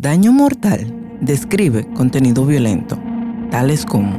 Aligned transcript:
Daño 0.00 0.32
mortal 0.32 0.94
describe 1.20 1.84
contenido 1.94 2.46
violento, 2.46 2.96
tales 3.50 3.84
como 3.84 4.12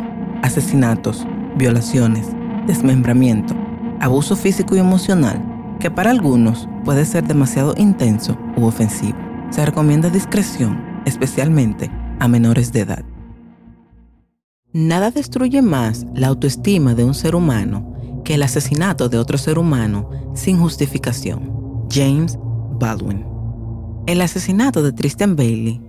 asesinatos, 0.43 1.25
violaciones, 1.55 2.27
desmembramiento, 2.67 3.55
abuso 4.01 4.35
físico 4.35 4.75
y 4.75 4.79
emocional, 4.79 5.41
que 5.79 5.89
para 5.89 6.11
algunos 6.11 6.67
puede 6.83 7.05
ser 7.05 7.25
demasiado 7.25 7.75
intenso 7.77 8.37
u 8.57 8.65
ofensivo. 8.65 9.17
Se 9.51 9.65
recomienda 9.65 10.09
discreción, 10.09 10.83
especialmente 11.05 11.89
a 12.19 12.27
menores 12.27 12.73
de 12.73 12.81
edad. 12.81 13.05
Nada 14.73 15.11
destruye 15.11 15.61
más 15.61 16.05
la 16.13 16.27
autoestima 16.27 16.93
de 16.93 17.05
un 17.05 17.13
ser 17.13 17.35
humano 17.35 17.93
que 18.25 18.35
el 18.35 18.43
asesinato 18.43 19.07
de 19.07 19.17
otro 19.17 19.37
ser 19.37 19.57
humano 19.57 20.09
sin 20.33 20.59
justificación. 20.59 21.87
James 21.89 22.37
Baldwin. 22.77 23.28
El 24.09 24.21
asesinato 24.21 24.81
de 24.81 24.91
Tristan 24.91 25.35
Bailey, 25.35 25.79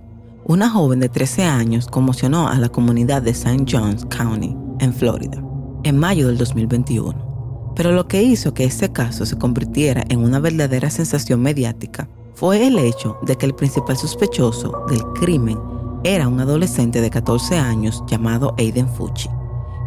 una 0.45 0.69
joven 0.69 0.99
de 0.99 1.09
13 1.09 1.43
años, 1.43 1.87
conmocionó 1.87 2.47
a 2.49 2.55
la 2.59 2.69
comunidad 2.69 3.23
de 3.23 3.31
St. 3.31 3.65
John's 3.67 4.05
County, 4.15 4.55
en 4.79 4.93
Florida, 4.93 5.43
en 5.81 5.97
mayo 5.97 6.27
del 6.27 6.37
2021. 6.37 7.73
Pero 7.75 7.91
lo 7.93 8.07
que 8.07 8.21
hizo 8.21 8.53
que 8.53 8.63
este 8.63 8.91
caso 8.91 9.25
se 9.25 9.39
convirtiera 9.39 10.03
en 10.09 10.19
una 10.19 10.37
verdadera 10.37 10.91
sensación 10.91 11.41
mediática 11.41 12.07
fue 12.35 12.67
el 12.67 12.77
hecho 12.77 13.17
de 13.23 13.35
que 13.35 13.47
el 13.47 13.55
principal 13.55 13.97
sospechoso 13.97 14.85
del 14.87 15.01
crimen 15.19 15.57
era 16.03 16.27
un 16.27 16.39
adolescente 16.39 17.01
de 17.01 17.09
14 17.09 17.57
años 17.57 18.03
llamado 18.05 18.53
Aiden 18.59 18.87
Fucci, 18.87 19.29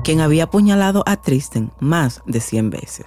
quien 0.03 0.20
había 0.20 0.45
apuñalado 0.45 1.05
a 1.06 1.23
Tristan 1.23 1.70
más 1.78 2.20
de 2.27 2.41
100 2.41 2.70
veces. 2.70 3.06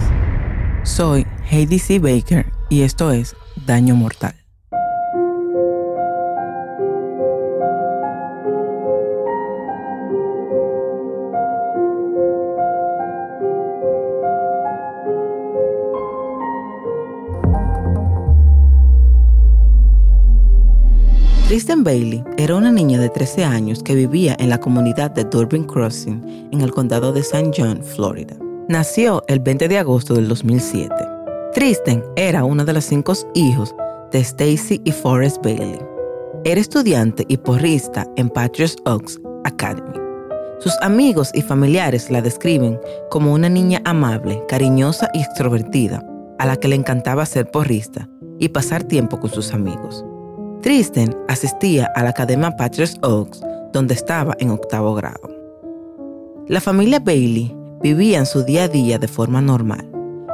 Soy 0.83 1.27
Heidi 1.51 1.79
C. 1.79 1.99
Baker 1.99 2.49
y 2.69 2.83
esto 2.83 3.11
es 3.11 3.35
Daño 3.65 3.93
Mortal. 3.93 4.46
Bailey 21.87 22.21
era 22.37 22.57
una 22.57 22.69
niña 22.69 22.99
de 22.99 23.07
13 23.07 23.45
años 23.45 23.81
que 23.81 23.95
vivía 23.95 24.35
en 24.39 24.49
la 24.49 24.59
comunidad 24.59 25.09
de 25.09 25.23
Durbin 25.23 25.63
Crossing 25.63 26.49
en 26.51 26.59
el 26.59 26.73
condado 26.73 27.13
de 27.13 27.21
St. 27.21 27.49
John, 27.55 27.81
Florida. 27.81 28.35
Nació 28.67 29.23
el 29.29 29.39
20 29.39 29.69
de 29.69 29.77
agosto 29.77 30.13
del 30.13 30.27
2007. 30.27 30.93
Tristan 31.53 32.03
era 32.17 32.43
uno 32.43 32.65
de 32.65 32.73
los 32.73 32.83
cinco 32.83 33.13
hijos 33.35 33.73
de 34.11 34.19
Stacy 34.19 34.81
y 34.83 34.91
Forrest 34.91 35.41
Bailey. 35.41 35.79
Era 36.43 36.59
estudiante 36.59 37.23
y 37.29 37.37
porrista 37.37 38.05
en 38.17 38.31
Patriots 38.31 38.75
Oaks 38.83 39.21
Academy. 39.45 39.97
Sus 40.59 40.73
amigos 40.81 41.31
y 41.33 41.41
familiares 41.41 42.11
la 42.11 42.21
describen 42.21 42.77
como 43.09 43.31
una 43.31 43.47
niña 43.47 43.81
amable, 43.85 44.43
cariñosa 44.49 45.09
y 45.13 45.21
extrovertida, 45.21 46.05
a 46.37 46.45
la 46.47 46.57
que 46.57 46.67
le 46.67 46.75
encantaba 46.75 47.25
ser 47.25 47.49
porrista 47.49 48.09
y 48.39 48.49
pasar 48.49 48.83
tiempo 48.83 49.21
con 49.21 49.29
sus 49.29 49.53
amigos. 49.53 50.03
Tristan 50.61 51.15
asistía 51.27 51.91
a 51.95 52.03
la 52.03 52.09
Academia 52.09 52.55
Patriots 52.57 52.97
Oaks, 53.03 53.41
donde 53.73 53.93
estaba 53.93 54.35
en 54.39 54.49
octavo 54.49 54.95
grado. 54.95 55.29
La 56.47 56.59
familia 56.59 56.99
Bailey 56.99 57.55
vivía 57.81 58.17
en 58.17 58.25
su 58.25 58.43
día 58.43 58.63
a 58.63 58.67
día 58.67 58.97
de 58.97 59.07
forma 59.07 59.39
normal, 59.39 59.87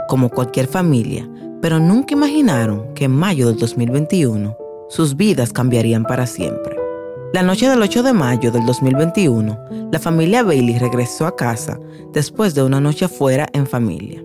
como 0.07 0.29
cualquier 0.29 0.67
familia, 0.67 1.29
pero 1.61 1.77
nunca 1.77 2.13
imaginaron 2.13 2.93
que 2.93 3.05
en 3.05 3.11
mayo 3.11 3.47
del 3.47 3.57
2021 3.57 4.55
sus 4.87 5.17
vidas 5.17 5.51
cambiarían 5.51 6.03
para 6.03 6.25
siempre. 6.25 6.77
La 7.33 7.43
noche 7.43 7.67
del 7.67 7.81
8 7.81 8.03
de 8.03 8.13
mayo 8.13 8.49
del 8.51 8.65
2021, 8.65 9.89
la 9.91 9.99
familia 9.99 10.41
Bailey 10.41 10.79
regresó 10.79 11.27
a 11.27 11.35
casa 11.35 11.77
después 12.13 12.55
de 12.55 12.63
una 12.63 12.79
noche 12.79 13.05
afuera 13.05 13.47
en 13.51 13.67
familia. 13.67 14.23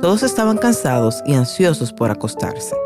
Todos 0.00 0.22
estaban 0.22 0.58
cansados 0.58 1.20
y 1.26 1.34
ansiosos 1.34 1.92
por 1.92 2.12
acostarse 2.12 2.76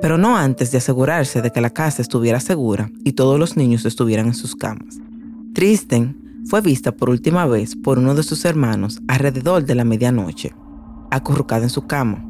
pero 0.00 0.18
no 0.18 0.36
antes 0.36 0.70
de 0.70 0.78
asegurarse 0.78 1.42
de 1.42 1.50
que 1.50 1.60
la 1.60 1.70
casa 1.70 2.02
estuviera 2.02 2.40
segura 2.40 2.90
y 3.04 3.12
todos 3.12 3.38
los 3.38 3.56
niños 3.56 3.84
estuvieran 3.84 4.26
en 4.26 4.34
sus 4.34 4.54
camas. 4.54 4.98
Tristan 5.54 6.16
fue 6.46 6.60
vista 6.60 6.92
por 6.92 7.10
última 7.10 7.46
vez 7.46 7.76
por 7.76 7.98
uno 7.98 8.14
de 8.14 8.22
sus 8.22 8.44
hermanos 8.44 9.00
alrededor 9.08 9.64
de 9.64 9.74
la 9.74 9.84
medianoche, 9.84 10.54
acurrucada 11.10 11.64
en 11.64 11.70
su 11.70 11.86
cama. 11.86 12.24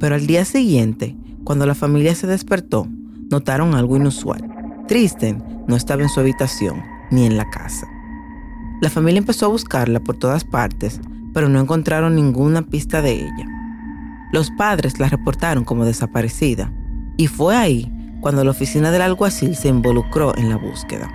Pero 0.00 0.14
al 0.14 0.26
día 0.26 0.44
siguiente, 0.44 1.16
cuando 1.44 1.66
la 1.66 1.74
familia 1.74 2.14
se 2.14 2.26
despertó, 2.26 2.88
notaron 3.30 3.74
algo 3.74 3.96
inusual. 3.96 4.42
Tristan 4.88 5.64
no 5.68 5.76
estaba 5.76 6.02
en 6.02 6.08
su 6.08 6.20
habitación 6.20 6.82
ni 7.10 7.26
en 7.26 7.36
la 7.36 7.48
casa. 7.50 7.86
La 8.80 8.88
familia 8.88 9.18
empezó 9.18 9.46
a 9.46 9.50
buscarla 9.50 10.00
por 10.00 10.16
todas 10.16 10.42
partes, 10.44 11.00
pero 11.34 11.48
no 11.48 11.60
encontraron 11.60 12.16
ninguna 12.16 12.62
pista 12.62 13.02
de 13.02 13.12
ella. 13.12 13.46
Los 14.32 14.50
padres 14.52 14.98
la 14.98 15.08
reportaron 15.08 15.64
como 15.64 15.84
desaparecida 15.84 16.72
y 17.20 17.26
fue 17.26 17.54
ahí 17.54 17.92
cuando 18.22 18.42
la 18.44 18.50
oficina 18.52 18.90
del 18.90 19.02
alguacil 19.02 19.54
se 19.54 19.68
involucró 19.68 20.34
en 20.38 20.48
la 20.48 20.56
búsqueda. 20.56 21.06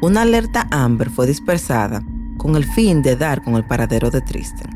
Una 0.00 0.22
alerta 0.22 0.66
Amber 0.70 1.10
fue 1.10 1.26
dispersada 1.26 2.02
con 2.38 2.56
el 2.56 2.64
fin 2.64 3.02
de 3.02 3.16
dar 3.16 3.44
con 3.44 3.54
el 3.56 3.66
paradero 3.66 4.10
de 4.10 4.22
Tristan. 4.22 4.70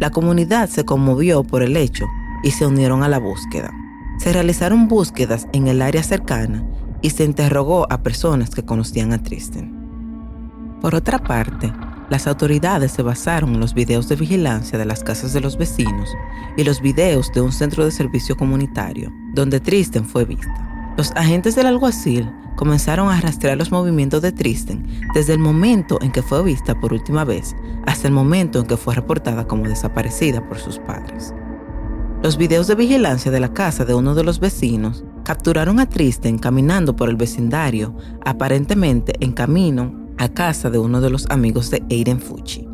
La 0.00 0.08
comunidad 0.08 0.70
se 0.70 0.86
conmovió 0.86 1.44
por 1.44 1.62
el 1.62 1.76
hecho 1.76 2.06
y 2.42 2.52
se 2.52 2.64
unieron 2.64 3.02
a 3.02 3.08
la 3.10 3.18
búsqueda. 3.18 3.70
Se 4.16 4.32
realizaron 4.32 4.88
búsquedas 4.88 5.46
en 5.52 5.68
el 5.68 5.82
área 5.82 6.02
cercana 6.02 6.64
y 7.02 7.10
se 7.10 7.24
interrogó 7.24 7.86
a 7.92 8.02
personas 8.02 8.48
que 8.48 8.64
conocían 8.64 9.12
a 9.12 9.22
Tristan. 9.22 10.78
Por 10.80 10.94
otra 10.94 11.18
parte, 11.18 11.70
las 12.08 12.26
autoridades 12.26 12.92
se 12.92 13.02
basaron 13.02 13.54
en 13.54 13.60
los 13.60 13.74
videos 13.74 14.08
de 14.08 14.16
vigilancia 14.16 14.78
de 14.78 14.86
las 14.86 15.04
casas 15.04 15.34
de 15.34 15.42
los 15.42 15.58
vecinos 15.58 16.08
y 16.56 16.64
los 16.64 16.80
videos 16.80 17.30
de 17.34 17.42
un 17.42 17.52
centro 17.52 17.84
de 17.84 17.90
servicio 17.90 18.38
comunitario, 18.38 19.12
donde 19.38 19.60
Tristan 19.60 20.04
fue 20.04 20.24
vista. 20.24 20.94
Los 20.96 21.12
agentes 21.12 21.54
del 21.54 21.66
alguacil 21.66 22.28
comenzaron 22.56 23.08
a 23.08 23.20
rastrear 23.20 23.56
los 23.56 23.70
movimientos 23.70 24.20
de 24.20 24.32
Tristan 24.32 24.84
desde 25.14 25.32
el 25.32 25.38
momento 25.38 25.98
en 26.02 26.10
que 26.10 26.22
fue 26.22 26.42
vista 26.42 26.74
por 26.80 26.92
última 26.92 27.24
vez 27.24 27.54
hasta 27.86 28.08
el 28.08 28.14
momento 28.14 28.58
en 28.58 28.66
que 28.66 28.76
fue 28.76 28.96
reportada 28.96 29.46
como 29.46 29.68
desaparecida 29.68 30.46
por 30.48 30.58
sus 30.58 30.78
padres. 30.80 31.32
Los 32.20 32.36
videos 32.36 32.66
de 32.66 32.74
vigilancia 32.74 33.30
de 33.30 33.38
la 33.38 33.54
casa 33.54 33.84
de 33.84 33.94
uno 33.94 34.16
de 34.16 34.24
los 34.24 34.40
vecinos 34.40 35.04
capturaron 35.22 35.78
a 35.78 35.88
Tristan 35.88 36.36
caminando 36.38 36.96
por 36.96 37.08
el 37.08 37.14
vecindario, 37.14 37.96
aparentemente 38.24 39.12
en 39.20 39.32
camino 39.32 40.08
a 40.18 40.28
casa 40.28 40.68
de 40.68 40.78
uno 40.78 41.00
de 41.00 41.10
los 41.10 41.30
amigos 41.30 41.70
de 41.70 41.84
Aiden 41.90 42.20
Fucci. 42.20 42.66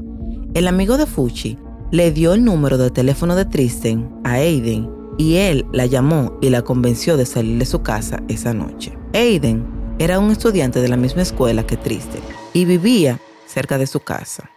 El 0.54 0.66
amigo 0.66 0.96
de 0.96 1.04
Fucci 1.04 1.58
le 1.90 2.10
dio 2.10 2.32
el 2.32 2.42
número 2.42 2.78
de 2.78 2.90
teléfono 2.90 3.36
de 3.36 3.44
Tristan 3.44 4.18
a 4.24 4.32
Aiden 4.32 5.03
y 5.18 5.36
él 5.36 5.66
la 5.72 5.86
llamó 5.86 6.36
y 6.40 6.50
la 6.50 6.62
convenció 6.62 7.16
de 7.16 7.26
salir 7.26 7.58
de 7.58 7.66
su 7.66 7.82
casa 7.82 8.22
esa 8.28 8.52
noche. 8.54 8.96
Aiden 9.12 9.66
era 9.98 10.18
un 10.18 10.30
estudiante 10.30 10.80
de 10.80 10.88
la 10.88 10.96
misma 10.96 11.22
escuela 11.22 11.66
que 11.66 11.76
Tristan 11.76 12.20
y 12.52 12.64
vivía 12.64 13.20
cerca 13.46 13.78
de 13.78 13.86
su 13.86 14.00
casa. 14.00 14.50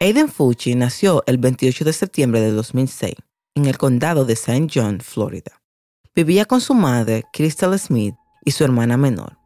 Aiden 0.00 0.28
Fucci 0.28 0.74
nació 0.74 1.22
el 1.26 1.38
28 1.38 1.84
de 1.84 1.92
septiembre 1.92 2.40
de 2.40 2.52
2006 2.52 3.14
en 3.54 3.66
el 3.66 3.78
condado 3.78 4.24
de 4.24 4.32
St. 4.32 4.68
John, 4.72 5.00
Florida. 5.00 5.60
Vivía 6.14 6.44
con 6.44 6.60
su 6.60 6.74
madre, 6.74 7.24
Crystal 7.32 7.78
Smith, 7.78 8.14
y 8.44 8.50
su 8.50 8.64
hermana 8.64 8.96
menor. 8.96 9.38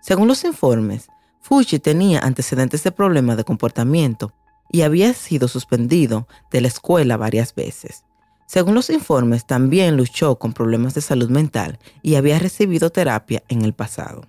Según 0.00 0.28
los 0.28 0.44
informes, 0.44 1.08
Fuji 1.40 1.78
tenía 1.78 2.20
antecedentes 2.20 2.82
de 2.84 2.92
problemas 2.92 3.36
de 3.36 3.44
comportamiento 3.44 4.32
y 4.70 4.82
había 4.82 5.12
sido 5.14 5.48
suspendido 5.48 6.26
de 6.50 6.60
la 6.60 6.68
escuela 6.68 7.16
varias 7.16 7.54
veces. 7.54 8.04
Según 8.46 8.74
los 8.74 8.90
informes, 8.90 9.46
también 9.46 9.96
luchó 9.96 10.36
con 10.36 10.52
problemas 10.52 10.94
de 10.94 11.00
salud 11.00 11.30
mental 11.30 11.78
y 12.02 12.16
había 12.16 12.38
recibido 12.38 12.90
terapia 12.90 13.42
en 13.48 13.62
el 13.62 13.72
pasado. 13.72 14.22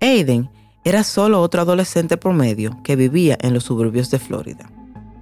Aiden 0.00 0.50
era 0.84 1.02
solo 1.02 1.40
otro 1.40 1.62
adolescente 1.62 2.16
promedio 2.16 2.78
que 2.84 2.96
vivía 2.96 3.36
en 3.40 3.54
los 3.54 3.64
suburbios 3.64 4.10
de 4.10 4.18
Florida. 4.18 4.70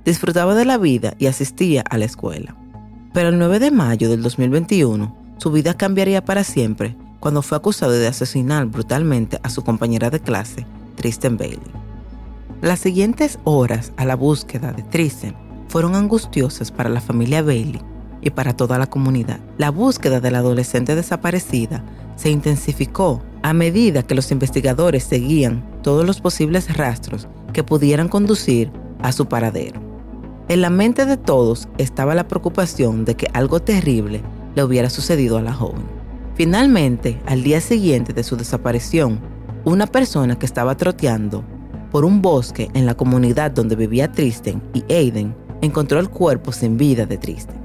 Disfrutaba 0.04 0.54
de 0.54 0.64
la 0.64 0.76
vida 0.76 1.14
y 1.19 1.26
asistía 1.26 1.82
a 1.88 1.96
la 1.96 2.04
escuela. 2.04 2.56
Pero 3.14 3.28
el 3.28 3.38
9 3.38 3.60
de 3.60 3.70
mayo 3.70 4.10
del 4.10 4.22
2021, 4.22 5.16
su 5.38 5.50
vida 5.52 5.75
cambiaría 5.75 6.25
para 6.25 6.44
siempre 6.44 6.96
cuando 7.20 7.40
fue 7.40 7.56
acusado 7.56 7.92
de 7.92 8.08
asesinar 8.08 8.66
brutalmente 8.66 9.38
a 9.42 9.48
su 9.48 9.62
compañera 9.62 10.10
de 10.10 10.20
clase 10.20 10.66
Tristan 10.96 11.38
Bailey. 11.38 11.72
Las 12.60 12.80
siguientes 12.80 13.38
horas 13.44 13.92
a 13.96 14.04
la 14.04 14.16
búsqueda 14.16 14.72
de 14.72 14.82
Tristan 14.82 15.34
fueron 15.69 15.94
angustiosas 15.94 16.70
para 16.70 16.90
la 16.90 17.00
familia 17.00 17.42
Bailey 17.42 17.80
y 18.25 18.31
para 18.31 18.56
toda 18.56 18.79
la 18.79 18.87
comunidad. 18.87 19.38
La 19.59 19.71
búsqueda 19.71 20.21
de 20.21 20.31
la 20.31 20.38
adolescente 20.38 20.97
desaparecida 20.97 21.85
se 22.17 22.31
intensificó 22.31 23.23
a 23.43 23.53
medida 23.53 24.03
que 24.03 24.15
los 24.15 24.32
investigadores 24.32 25.05
seguían 25.05 25.65
todos 25.82 26.06
los 26.06 26.21
posibles 26.21 26.75
rastros 26.76 27.29
que 27.53 27.62
pudieran 27.62 28.09
conducir 28.09 28.73
a 29.03 29.12
su 29.12 29.26
paradero. 29.26 29.81
En 30.49 30.62
la 30.62 30.71
mente 30.71 31.05
de 31.06 31.17
todos 31.17 31.69
estaba 31.79 32.15
la 32.15 32.26
preocupación 32.26 33.05
de 33.05 33.15
que 33.15 33.29
algo 33.35 33.61
terrible 33.61 34.23
le 34.55 34.65
hubiera 34.65 34.88
sucedido 34.91 35.37
a 35.37 35.43
la 35.43 35.53
joven. 35.53 35.85
Finalmente, 36.35 37.21
al 37.26 37.43
día 37.43 37.61
siguiente 37.61 38.12
de 38.12 38.25
su 38.25 38.37
desaparición, 38.37 39.21
una 39.65 39.87
persona 39.87 40.38
que 40.38 40.47
estaba 40.47 40.76
troteando 40.76 41.44
por 41.91 42.05
un 42.05 42.23
bosque 42.23 42.71
en 42.75 42.87
la 42.87 42.94
comunidad 42.94 43.50
donde 43.50 43.76
vivía 43.76 44.11
Tristen 44.11 44.62
y 44.73 44.85
Aiden 44.93 45.35
encontró 45.61 46.00
el 46.00 46.11
cuerpo 46.11 46.53
sin 46.53 46.76
vida 46.76 47.06
de 47.06 47.19
Tristen. 47.19 47.63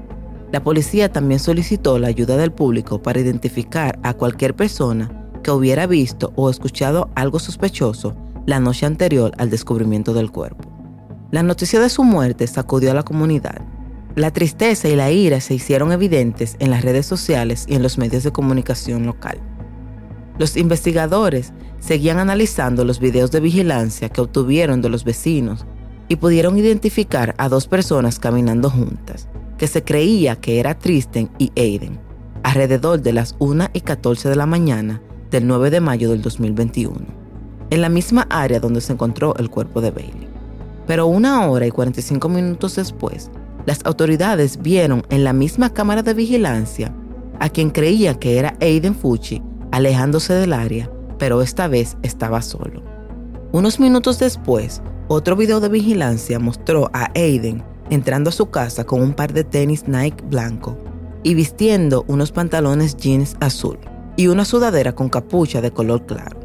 La 0.52 0.62
policía 0.64 1.12
también 1.12 1.38
solicitó 1.38 1.98
la 1.98 2.08
ayuda 2.08 2.36
del 2.36 2.50
público 2.52 3.00
para 3.00 3.20
identificar 3.20 3.98
a 4.02 4.14
cualquier 4.14 4.54
persona 4.56 5.30
que 5.42 5.50
hubiera 5.52 5.86
visto 5.86 6.32
o 6.34 6.50
escuchado 6.50 7.10
algo 7.14 7.38
sospechoso 7.38 8.16
la 8.46 8.58
noche 8.58 8.86
anterior 8.86 9.32
al 9.38 9.48
descubrimiento 9.48 10.12
del 10.12 10.32
cuerpo. 10.32 10.68
La 11.30 11.44
noticia 11.44 11.78
de 11.78 11.88
su 11.88 12.02
muerte 12.02 12.48
sacudió 12.48 12.90
a 12.90 12.94
la 12.94 13.04
comunidad. 13.04 13.62
La 14.16 14.32
tristeza 14.32 14.88
y 14.88 14.96
la 14.96 15.12
ira 15.12 15.40
se 15.40 15.54
hicieron 15.54 15.92
evidentes 15.92 16.56
en 16.58 16.70
las 16.70 16.82
redes 16.82 17.06
sociales 17.06 17.64
y 17.68 17.76
en 17.76 17.82
los 17.82 17.96
medios 17.96 18.24
de 18.24 18.32
comunicación 18.32 19.06
local. 19.06 19.38
Los 20.36 20.56
investigadores 20.56 21.52
seguían 21.78 22.18
analizando 22.18 22.84
los 22.84 22.98
videos 22.98 23.30
de 23.30 23.38
vigilancia 23.38 24.08
que 24.08 24.20
obtuvieron 24.20 24.82
de 24.82 24.88
los 24.88 25.04
vecinos 25.04 25.64
y 26.08 26.16
pudieron 26.16 26.58
identificar 26.58 27.36
a 27.38 27.48
dos 27.48 27.68
personas 27.68 28.18
caminando 28.18 28.68
juntas, 28.68 29.28
que 29.60 29.66
se 29.66 29.84
creía 29.84 30.36
que 30.36 30.58
era 30.58 30.78
Tristen 30.78 31.30
y 31.36 31.52
Aiden, 31.54 32.00
alrededor 32.42 33.02
de 33.02 33.12
las 33.12 33.36
1 33.40 33.68
y 33.74 33.82
14 33.82 34.30
de 34.30 34.34
la 34.34 34.46
mañana 34.46 35.02
del 35.30 35.46
9 35.46 35.68
de 35.68 35.82
mayo 35.82 36.08
del 36.08 36.22
2021, 36.22 36.96
en 37.68 37.80
la 37.82 37.90
misma 37.90 38.26
área 38.30 38.58
donde 38.58 38.80
se 38.80 38.94
encontró 38.94 39.36
el 39.36 39.50
cuerpo 39.50 39.82
de 39.82 39.90
Bailey. 39.90 40.28
Pero 40.86 41.08
una 41.08 41.46
hora 41.46 41.66
y 41.66 41.70
45 41.70 42.26
minutos 42.30 42.76
después, 42.76 43.30
las 43.66 43.84
autoridades 43.84 44.62
vieron 44.62 45.02
en 45.10 45.24
la 45.24 45.34
misma 45.34 45.74
cámara 45.74 46.02
de 46.02 46.14
vigilancia 46.14 46.94
a 47.38 47.50
quien 47.50 47.68
creía 47.68 48.14
que 48.14 48.38
era 48.38 48.56
Aiden 48.62 48.94
Fucci 48.94 49.42
alejándose 49.72 50.32
del 50.32 50.54
área, 50.54 50.90
pero 51.18 51.42
esta 51.42 51.68
vez 51.68 51.98
estaba 52.02 52.40
solo. 52.40 52.82
Unos 53.52 53.78
minutos 53.78 54.18
después, 54.18 54.80
otro 55.08 55.36
video 55.36 55.60
de 55.60 55.68
vigilancia 55.68 56.38
mostró 56.38 56.88
a 56.94 57.10
Aiden 57.14 57.62
entrando 57.90 58.30
a 58.30 58.32
su 58.32 58.46
casa 58.50 58.84
con 58.84 59.02
un 59.02 59.12
par 59.12 59.32
de 59.32 59.44
tenis 59.44 59.86
Nike 59.86 60.24
blanco 60.24 60.78
y 61.22 61.34
vistiendo 61.34 62.04
unos 62.08 62.32
pantalones 62.32 62.96
jeans 62.96 63.36
azul 63.40 63.78
y 64.16 64.28
una 64.28 64.44
sudadera 64.44 64.94
con 64.94 65.08
capucha 65.08 65.60
de 65.60 65.72
color 65.72 66.06
claro. 66.06 66.38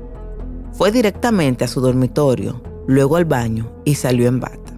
Fue 0.74 0.92
directamente 0.92 1.64
a 1.64 1.68
su 1.68 1.80
dormitorio, 1.80 2.62
luego 2.88 3.16
al 3.16 3.26
baño 3.26 3.72
y 3.86 3.96
salió 3.96 4.28
en 4.28 4.40
bata. 4.40 4.74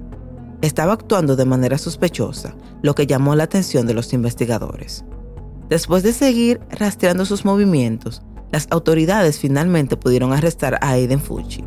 Estaba 0.61 0.93
actuando 0.93 1.35
de 1.35 1.45
manera 1.45 1.77
sospechosa, 1.77 2.55
lo 2.81 2.93
que 2.95 3.07
llamó 3.07 3.35
la 3.35 3.43
atención 3.43 3.87
de 3.87 3.93
los 3.93 4.13
investigadores. 4.13 5.05
Después 5.69 6.03
de 6.03 6.13
seguir 6.13 6.59
rastreando 6.69 7.25
sus 7.25 7.45
movimientos, 7.45 8.21
las 8.51 8.67
autoridades 8.71 9.39
finalmente 9.39 9.97
pudieron 9.97 10.33
arrestar 10.33 10.75
a 10.75 10.91
Aiden 10.91 11.19
Fucci. 11.19 11.63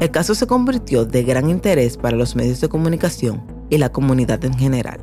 El 0.00 0.10
caso 0.10 0.34
se 0.34 0.46
convirtió 0.46 1.04
de 1.04 1.22
gran 1.22 1.48
interés 1.48 1.96
para 1.96 2.16
los 2.16 2.34
medios 2.34 2.60
de 2.60 2.68
comunicación 2.68 3.53
y 3.74 3.78
la 3.78 3.90
comunidad 3.90 4.44
en 4.44 4.54
general, 4.54 5.00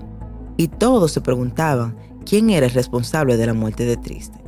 y 0.55 0.69
todos 0.69 1.11
se 1.11 1.19
preguntaban 1.19 1.97
quién 2.25 2.49
era 2.49 2.67
el 2.67 2.71
responsable 2.71 3.35
de 3.35 3.45
la 3.45 3.53
muerte 3.53 3.83
de 3.83 3.97
Triste. 3.97 4.39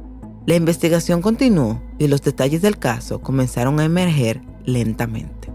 La 0.45 0.55
investigación 0.55 1.21
continuó 1.21 1.81
y 1.99 2.07
los 2.07 2.21
detalles 2.21 2.61
del 2.61 2.79
caso 2.79 3.19
comenzaron 3.19 3.81
a 3.81 3.83
emerger 3.83 4.41
lentamente. 4.63 5.51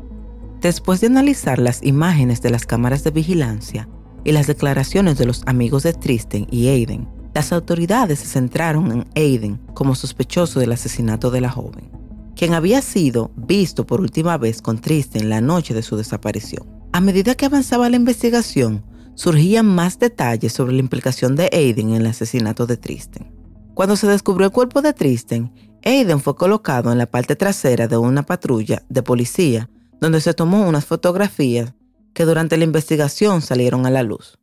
Después 0.60 1.00
de 1.00 1.06
analizar 1.06 1.58
las 1.58 1.82
imágenes 1.82 2.42
de 2.42 2.50
las 2.50 2.66
cámaras 2.66 3.04
de 3.04 3.10
vigilancia 3.10 3.88
y 4.22 4.32
las 4.32 4.46
declaraciones 4.46 5.16
de 5.16 5.24
los 5.24 5.42
amigos 5.46 5.84
de 5.84 5.94
Tristan 5.94 6.46
y 6.50 6.68
Aiden, 6.68 7.08
las 7.32 7.52
autoridades 7.52 8.18
se 8.18 8.26
centraron 8.26 8.92
en 8.92 9.06
Aiden 9.14 9.60
como 9.72 9.94
sospechoso 9.94 10.60
del 10.60 10.72
asesinato 10.72 11.30
de 11.30 11.40
la 11.40 11.50
joven, 11.50 11.90
quien 12.36 12.52
había 12.52 12.82
sido 12.82 13.30
visto 13.34 13.86
por 13.86 14.02
última 14.02 14.36
vez 14.36 14.60
con 14.60 14.78
Tristan 14.78 15.30
la 15.30 15.40
noche 15.40 15.72
de 15.72 15.82
su 15.82 15.96
desaparición. 15.96 16.77
A 16.98 17.00
medida 17.00 17.36
que 17.36 17.46
avanzaba 17.46 17.88
la 17.88 17.94
investigación, 17.94 18.84
surgían 19.14 19.66
más 19.66 20.00
detalles 20.00 20.52
sobre 20.52 20.72
la 20.72 20.80
implicación 20.80 21.36
de 21.36 21.48
Aiden 21.52 21.90
en 21.90 22.00
el 22.00 22.06
asesinato 22.08 22.66
de 22.66 22.76
Tristan. 22.76 23.32
Cuando 23.74 23.94
se 23.94 24.08
descubrió 24.08 24.48
el 24.48 24.52
cuerpo 24.52 24.82
de 24.82 24.92
Tristan, 24.92 25.54
Aiden 25.84 26.18
fue 26.18 26.34
colocado 26.34 26.90
en 26.90 26.98
la 26.98 27.06
parte 27.06 27.36
trasera 27.36 27.86
de 27.86 27.96
una 27.96 28.24
patrulla 28.24 28.82
de 28.88 29.04
policía 29.04 29.70
donde 30.00 30.20
se 30.20 30.34
tomó 30.34 30.66
unas 30.66 30.86
fotografías 30.86 31.72
que 32.14 32.24
durante 32.24 32.56
la 32.56 32.64
investigación 32.64 33.42
salieron 33.42 33.86
a 33.86 33.90
la 33.90 34.02
luz. 34.02 34.36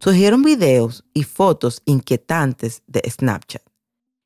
Surgieron 0.00 0.42
videos 0.42 1.04
y 1.14 1.22
fotos 1.22 1.80
inquietantes 1.84 2.82
de 2.88 3.08
Snapchat 3.08 3.62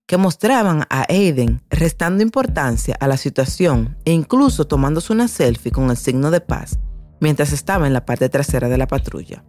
que 0.06 0.16
mostraban 0.16 0.86
a 0.88 1.04
Aiden 1.10 1.60
restando 1.68 2.22
importancia 2.22 2.96
a 2.98 3.06
la 3.08 3.18
situación 3.18 3.98
e 4.06 4.12
incluso 4.12 4.66
tomándose 4.66 5.12
una 5.12 5.28
selfie 5.28 5.70
con 5.70 5.90
el 5.90 5.98
signo 5.98 6.30
de 6.30 6.40
paz 6.40 6.78
mientras 7.24 7.54
estaba 7.54 7.86
en 7.86 7.94
la 7.94 8.04
parte 8.04 8.28
trasera 8.28 8.68
de 8.68 8.76
la 8.76 8.86
patrulla. 8.86 9.42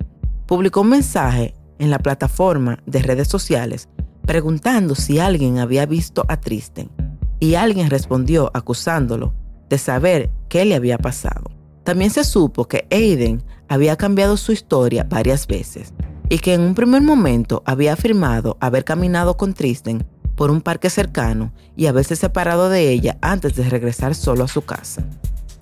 Publicó 0.45 0.79
un 0.79 0.91
mensaje 0.91 1.55
en 1.77 1.89
la 1.89 1.99
plataforma 1.99 2.79
de 2.85 3.01
redes 3.01 3.27
sociales 3.27 3.89
preguntando 4.25 4.95
si 4.95 5.19
alguien 5.19 5.59
había 5.59 5.85
visto 5.85 6.23
a 6.29 6.39
Tristen 6.39 6.89
y 7.37 7.55
alguien 7.55 7.89
respondió 7.89 8.49
acusándolo 8.53 9.33
de 9.67 9.77
saber 9.77 10.31
qué 10.47 10.63
le 10.63 10.75
había 10.75 10.97
pasado. 10.97 11.51
También 11.83 12.11
se 12.11 12.23
supo 12.23 12.65
que 12.65 12.87
Aiden 12.91 13.43
había 13.67 13.97
cambiado 13.97 14.37
su 14.37 14.53
historia 14.53 15.05
varias 15.09 15.45
veces 15.45 15.93
y 16.29 16.39
que 16.39 16.53
en 16.53 16.61
un 16.61 16.75
primer 16.75 17.01
momento 17.01 17.61
había 17.65 17.91
afirmado 17.91 18.55
haber 18.61 18.85
caminado 18.85 19.35
con 19.35 19.53
Tristen 19.53 20.07
por 20.37 20.49
un 20.49 20.61
parque 20.61 20.89
cercano 20.89 21.51
y 21.75 21.87
haberse 21.87 22.15
separado 22.15 22.69
de 22.69 22.89
ella 22.89 23.17
antes 23.19 23.53
de 23.57 23.69
regresar 23.69 24.15
solo 24.15 24.45
a 24.45 24.47
su 24.47 24.61
casa. 24.61 25.03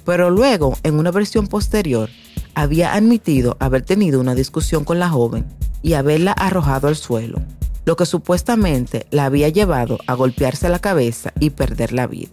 Pero 0.05 0.29
luego, 0.29 0.77
en 0.83 0.95
una 0.99 1.11
versión 1.11 1.47
posterior, 1.47 2.09
había 2.55 2.93
admitido 2.93 3.57
haber 3.59 3.83
tenido 3.83 4.19
una 4.19 4.35
discusión 4.35 4.83
con 4.83 4.99
la 4.99 5.09
joven 5.09 5.45
y 5.81 5.93
haberla 5.93 6.31
arrojado 6.31 6.87
al 6.87 6.95
suelo, 6.95 7.41
lo 7.85 7.95
que 7.95 8.05
supuestamente 8.05 9.07
la 9.11 9.25
había 9.25 9.49
llevado 9.49 9.99
a 10.07 10.13
golpearse 10.13 10.69
la 10.69 10.79
cabeza 10.79 11.33
y 11.39 11.51
perder 11.51 11.93
la 11.93 12.07
vida. 12.07 12.31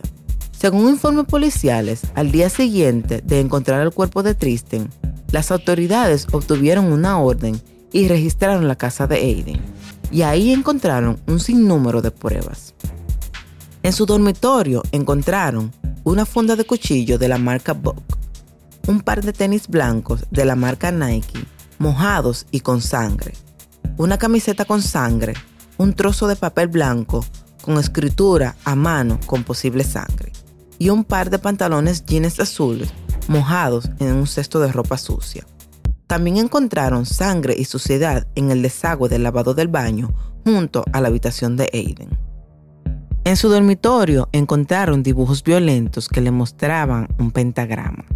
Según 0.53 0.89
informes 0.89 1.25
policiales, 1.25 2.03
al 2.15 2.33
día 2.33 2.51
siguiente 2.51 3.23
de 3.25 3.41
encontrar 3.41 3.81
el 3.81 3.93
cuerpo 3.93 4.23
de 4.23 4.35
Tristan, 4.35 4.91
las 5.33 5.51
autoridades 5.51 6.27
obtuvieron 6.33 6.93
una 6.93 7.19
orden 7.19 7.61
y 7.93 8.09
registraron 8.09 8.69
la 8.69 8.77
casa 8.77 9.07
de 9.07 9.17
Aiden, 9.17 9.61
y 10.11 10.23
ahí 10.23 10.53
encontraron 10.53 11.19
un 11.27 11.41
sinnúmero 11.41 12.03
de 12.03 12.11
pruebas. 12.11 12.75
En 13.83 13.93
su 13.93 14.05
dormitorio 14.07 14.83
encontraron 14.93 15.73
una 16.05 16.25
funda 16.25 16.57
de 16.57 16.65
cuchillo 16.65 17.19
de 17.19 17.29
la 17.29 17.39
marca 17.39 17.73
Buck, 17.73 18.03
un 18.87 19.01
par 19.01 19.23
de 19.23 19.33
tenis 19.33 19.69
blancos 19.69 20.25
de 20.31 20.45
la 20.45 20.57
marca 20.57 20.91
Nike, 20.91 21.45
mojados 21.79 22.47
y 22.51 22.61
con 22.61 22.81
sangre, 22.81 23.35
una 23.97 24.19
camiseta 24.19 24.65
con 24.65 24.83
sangre, 24.83 25.35
un 25.77 25.93
trozo 25.95 26.27
de 26.27 26.37
papel 26.37 26.69
blanco 26.69 27.25
con 27.63 27.79
escritura 27.79 28.57
a 28.65 28.75
mano 28.75 29.21
con 29.27 29.45
posible 29.45 29.85
sangre 29.85 30.33
y 30.79 30.89
un 30.89 31.05
par 31.05 31.29
de 31.29 31.39
pantalones 31.39 32.05
jeans 32.07 32.41
azules 32.41 32.91
mojados 33.29 33.91
en 33.99 34.15
un 34.15 34.27
cesto 34.27 34.61
de 34.61 34.73
ropa 34.73 34.97
sucia. 34.97 35.47
También 36.07 36.39
encontraron 36.39 37.07
sangre 37.07 37.55
y 37.57 37.65
suciedad 37.65 38.27
en 38.35 38.51
el 38.51 38.63
desagüe 38.63 39.09
del 39.09 39.23
lavado 39.23 39.55
del 39.55 39.69
baño 39.69 40.13
junto 40.45 40.85
a 40.93 41.01
la 41.01 41.09
habitación 41.09 41.57
de 41.57 41.71
Aiden. 41.73 42.30
En 43.25 43.37
su 43.37 43.51
dormitorio 43.51 44.31
encontraron 44.33 45.03
dibujos 45.03 45.45
violentos 45.45 46.09
que 46.09 46.23
le 46.23 46.31
mostraban 46.31 47.09
un 47.19 47.31
pentagrama. 47.33 48.07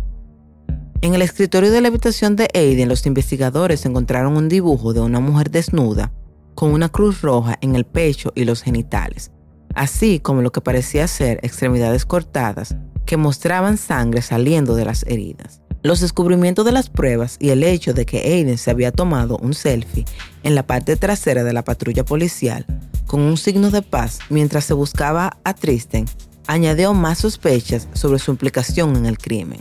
En 1.03 1.13
el 1.13 1.21
escritorio 1.21 1.71
de 1.71 1.83
la 1.83 1.89
habitación 1.89 2.37
de 2.37 2.49
Aiden, 2.55 2.89
los 2.89 3.05
investigadores 3.05 3.85
encontraron 3.85 4.35
un 4.39 4.49
dibujo 4.49 4.95
de 4.95 5.01
una 5.01 5.21
mujer 5.21 5.51
desnuda 5.51 6.11
con 6.55 6.71
una 6.71 6.89
cruz 6.89 7.21
roja 7.21 7.59
en 7.61 7.75
el 7.75 7.85
pecho 7.85 8.33
y 8.35 8.45
los 8.45 8.63
genitales, 8.63 9.31
así 9.75 10.21
como 10.21 10.41
lo 10.41 10.53
que 10.53 10.63
parecía 10.63 11.07
ser 11.07 11.39
extremidades 11.43 12.07
cortadas 12.07 12.75
que 13.05 13.19
mostraban 13.19 13.77
sangre 13.77 14.23
saliendo 14.23 14.75
de 14.75 14.87
las 14.87 15.03
heridas. 15.03 15.61
Los 15.85 16.01
descubrimientos 16.01 16.65
de 16.65 16.73
las 16.73 16.89
pruebas 16.89 17.37
y 17.39 17.51
el 17.51 17.63
hecho 17.63 17.93
de 17.93 18.07
que 18.07 18.21
Aiden 18.21 18.57
se 18.57 18.71
había 18.71 18.91
tomado 18.91 19.37
un 19.37 19.53
selfie 19.53 20.07
en 20.43 20.55
la 20.55 20.67
parte 20.67 20.97
trasera 20.97 21.45
de 21.45 21.53
la 21.53 21.63
patrulla 21.63 22.07
policial 22.07 22.65
con 23.07 23.21
un 23.21 23.37
signo 23.37 23.71
de 23.71 23.83
paz 23.83 24.21
mientras 24.31 24.65
se 24.65 24.73
buscaba 24.73 25.37
a 25.45 25.53
Tristan 25.53 26.07
añadió 26.47 26.95
más 26.95 27.19
sospechas 27.19 27.87
sobre 27.93 28.19
su 28.19 28.31
implicación 28.31 28.97
en 28.97 29.05
el 29.05 29.19
crimen. 29.19 29.61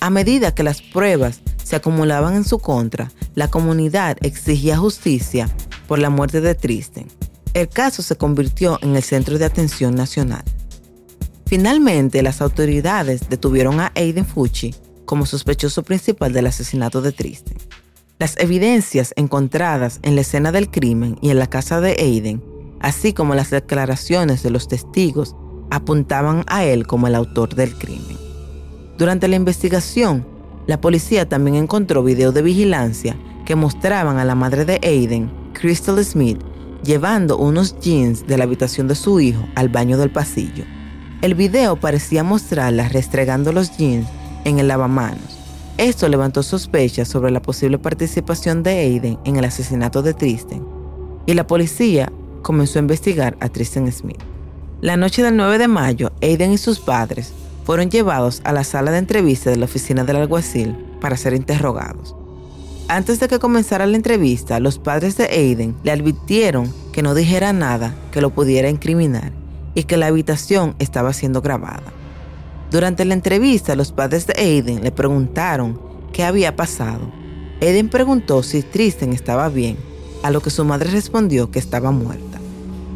A 0.00 0.08
medida 0.08 0.54
que 0.54 0.62
las 0.62 0.80
pruebas 0.80 1.42
se 1.62 1.76
acumulaban 1.76 2.34
en 2.34 2.44
su 2.44 2.58
contra, 2.58 3.12
la 3.34 3.48
comunidad 3.48 4.16
exigía 4.22 4.78
justicia 4.78 5.54
por 5.86 5.98
la 5.98 6.08
muerte 6.08 6.40
de 6.40 6.54
Tristan. 6.54 7.08
El 7.52 7.68
caso 7.68 8.02
se 8.02 8.16
convirtió 8.16 8.78
en 8.80 8.96
el 8.96 9.02
centro 9.02 9.36
de 9.36 9.44
atención 9.44 9.96
nacional. 9.96 10.44
Finalmente, 11.44 12.22
las 12.22 12.40
autoridades 12.40 13.28
detuvieron 13.28 13.80
a 13.80 13.92
Aiden 13.94 14.24
Fucci 14.24 14.74
como 15.06 15.24
sospechoso 15.24 15.82
principal 15.82 16.32
del 16.32 16.46
asesinato 16.46 17.00
de 17.00 17.12
Tristan. 17.12 17.56
Las 18.18 18.36
evidencias 18.38 19.12
encontradas 19.16 20.00
en 20.02 20.14
la 20.14 20.22
escena 20.22 20.52
del 20.52 20.70
crimen 20.70 21.18
y 21.22 21.30
en 21.30 21.38
la 21.38 21.46
casa 21.46 21.80
de 21.80 21.96
Aiden, 21.98 22.42
así 22.80 23.12
como 23.12 23.34
las 23.34 23.50
declaraciones 23.50 24.42
de 24.42 24.50
los 24.50 24.68
testigos, 24.68 25.34
apuntaban 25.70 26.44
a 26.46 26.64
él 26.64 26.86
como 26.86 27.06
el 27.06 27.14
autor 27.14 27.54
del 27.54 27.74
crimen. 27.76 28.16
Durante 28.98 29.28
la 29.28 29.36
investigación, 29.36 30.26
la 30.66 30.80
policía 30.80 31.28
también 31.28 31.56
encontró 31.56 32.02
videos 32.02 32.34
de 32.34 32.42
vigilancia 32.42 33.16
que 33.44 33.54
mostraban 33.54 34.18
a 34.18 34.24
la 34.24 34.34
madre 34.34 34.64
de 34.64 34.80
Aiden, 34.82 35.30
Crystal 35.52 36.02
Smith, 36.04 36.40
llevando 36.82 37.36
unos 37.36 37.78
jeans 37.80 38.26
de 38.26 38.38
la 38.38 38.44
habitación 38.44 38.88
de 38.88 38.94
su 38.94 39.20
hijo 39.20 39.46
al 39.54 39.68
baño 39.68 39.98
del 39.98 40.10
pasillo. 40.10 40.64
El 41.22 41.34
video 41.34 41.76
parecía 41.76 42.24
mostrarla 42.24 42.88
restregando 42.88 43.52
los 43.52 43.76
jeans 43.76 44.06
en 44.46 44.60
el 44.60 44.68
lavamanos. 44.68 45.38
Esto 45.76 46.08
levantó 46.08 46.42
sospechas 46.42 47.08
sobre 47.08 47.32
la 47.32 47.42
posible 47.42 47.78
participación 47.78 48.62
de 48.62 48.70
Aiden 48.70 49.18
en 49.24 49.36
el 49.36 49.44
asesinato 49.44 50.02
de 50.02 50.14
Tristan, 50.14 50.64
y 51.26 51.34
la 51.34 51.46
policía 51.46 52.10
comenzó 52.42 52.78
a 52.78 52.82
investigar 52.82 53.36
a 53.40 53.48
Tristan 53.48 53.90
Smith. 53.90 54.22
La 54.80 54.96
noche 54.96 55.22
del 55.22 55.36
9 55.36 55.58
de 55.58 55.68
mayo, 55.68 56.12
Aiden 56.22 56.52
y 56.52 56.58
sus 56.58 56.78
padres 56.78 57.32
fueron 57.64 57.90
llevados 57.90 58.40
a 58.44 58.52
la 58.52 58.62
sala 58.62 58.92
de 58.92 58.98
entrevista 58.98 59.50
de 59.50 59.56
la 59.56 59.64
oficina 59.64 60.04
del 60.04 60.16
alguacil 60.16 60.76
para 61.00 61.16
ser 61.16 61.34
interrogados. 61.34 62.14
Antes 62.86 63.18
de 63.18 63.26
que 63.26 63.40
comenzara 63.40 63.84
la 63.84 63.96
entrevista, 63.96 64.60
los 64.60 64.78
padres 64.78 65.16
de 65.16 65.24
Aiden 65.24 65.74
le 65.82 65.90
advirtieron 65.90 66.72
que 66.92 67.02
no 67.02 67.16
dijera 67.16 67.52
nada 67.52 67.96
que 68.12 68.20
lo 68.20 68.30
pudiera 68.30 68.70
incriminar 68.70 69.32
y 69.74 69.82
que 69.82 69.96
la 69.96 70.06
habitación 70.06 70.76
estaba 70.78 71.12
siendo 71.12 71.42
grabada. 71.42 71.95
Durante 72.70 73.04
la 73.04 73.14
entrevista, 73.14 73.76
los 73.76 73.92
padres 73.92 74.26
de 74.26 74.34
Aiden 74.36 74.82
le 74.82 74.92
preguntaron 74.92 75.80
qué 76.12 76.24
había 76.24 76.56
pasado. 76.56 77.10
Aiden 77.60 77.88
preguntó 77.88 78.42
si 78.42 78.62
Tristan 78.62 79.12
estaba 79.12 79.48
bien, 79.48 79.76
a 80.22 80.30
lo 80.30 80.40
que 80.40 80.50
su 80.50 80.64
madre 80.64 80.90
respondió 80.90 81.50
que 81.50 81.58
estaba 81.58 81.90
muerta. 81.90 82.40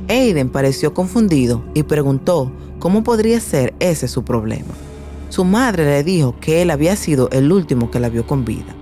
Aiden 0.08 0.50
pareció 0.50 0.92
confundido 0.92 1.64
y 1.74 1.84
preguntó 1.84 2.52
cómo 2.78 3.04
podría 3.04 3.40
ser 3.40 3.74
ese 3.78 4.08
su 4.08 4.24
problema. 4.24 4.74
Su 5.28 5.44
madre 5.44 5.84
le 5.84 6.02
dijo 6.02 6.34
que 6.40 6.62
él 6.62 6.70
había 6.70 6.96
sido 6.96 7.30
el 7.30 7.52
último 7.52 7.90
que 7.90 8.00
la 8.00 8.08
vio 8.08 8.26
con 8.26 8.44
vida 8.44 8.74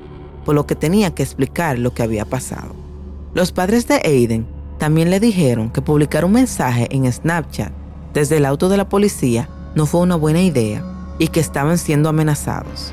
por 0.48 0.54
lo 0.54 0.66
que 0.66 0.74
tenía 0.74 1.14
que 1.14 1.22
explicar 1.22 1.78
lo 1.78 1.92
que 1.92 2.02
había 2.02 2.24
pasado. 2.24 2.74
Los 3.34 3.52
padres 3.52 3.86
de 3.86 4.00
Aiden 4.02 4.46
también 4.78 5.10
le 5.10 5.20
dijeron 5.20 5.68
que 5.68 5.82
publicar 5.82 6.24
un 6.24 6.32
mensaje 6.32 6.88
en 6.90 7.12
Snapchat 7.12 7.70
desde 8.14 8.38
el 8.38 8.46
auto 8.46 8.70
de 8.70 8.78
la 8.78 8.88
policía 8.88 9.46
no 9.74 9.86
fue 9.86 10.00
una 10.00 10.16
buena 10.16 10.42
idea 10.42 10.84
y 11.18 11.28
que 11.28 11.40
estaban 11.40 11.78
siendo 11.78 12.08
amenazados. 12.08 12.92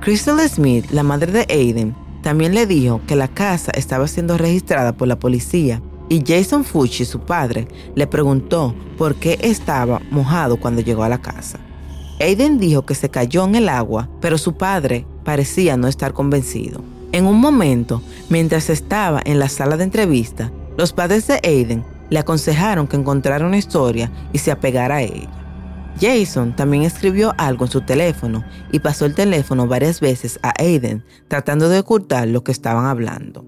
Crystal 0.00 0.40
Smith, 0.48 0.90
la 0.90 1.02
madre 1.02 1.32
de 1.32 1.46
Aiden, 1.52 1.94
también 2.22 2.54
le 2.54 2.66
dijo 2.66 3.00
que 3.06 3.16
la 3.16 3.28
casa 3.28 3.72
estaba 3.74 4.06
siendo 4.08 4.38
registrada 4.38 4.92
por 4.92 5.08
la 5.08 5.18
policía 5.18 5.82
y 6.08 6.24
Jason 6.26 6.64
Fucci, 6.64 7.04
su 7.04 7.20
padre, 7.20 7.68
le 7.94 8.06
preguntó 8.06 8.74
por 8.96 9.16
qué 9.16 9.38
estaba 9.42 10.00
mojado 10.10 10.58
cuando 10.58 10.80
llegó 10.80 11.02
a 11.02 11.08
la 11.08 11.18
casa. 11.18 11.58
Aiden 12.20 12.58
dijo 12.58 12.84
que 12.86 12.94
se 12.94 13.10
cayó 13.10 13.44
en 13.44 13.54
el 13.54 13.68
agua, 13.68 14.08
pero 14.20 14.38
su 14.38 14.56
padre 14.56 15.06
parecía 15.24 15.76
no 15.76 15.86
estar 15.86 16.14
convencido. 16.14 16.82
En 17.12 17.26
un 17.26 17.38
momento, 17.38 18.02
mientras 18.28 18.70
estaba 18.70 19.20
en 19.24 19.38
la 19.38 19.48
sala 19.48 19.76
de 19.76 19.84
entrevista, 19.84 20.50
los 20.76 20.92
padres 20.92 21.26
de 21.26 21.40
Aiden 21.44 21.84
le 22.10 22.18
aconsejaron 22.18 22.86
que 22.86 22.96
encontrara 22.96 23.46
una 23.46 23.58
historia 23.58 24.10
y 24.32 24.38
se 24.38 24.50
apegara 24.50 24.96
a 24.96 25.02
ella. 25.02 25.37
Jason 26.00 26.54
también 26.54 26.82
escribió 26.84 27.34
algo 27.38 27.64
en 27.64 27.70
su 27.70 27.80
teléfono 27.80 28.44
y 28.72 28.80
pasó 28.80 29.06
el 29.06 29.14
teléfono 29.14 29.66
varias 29.66 30.00
veces 30.00 30.38
a 30.42 30.52
Aiden 30.58 31.04
tratando 31.28 31.68
de 31.68 31.80
ocultar 31.80 32.28
lo 32.28 32.44
que 32.44 32.52
estaban 32.52 32.86
hablando. 32.86 33.44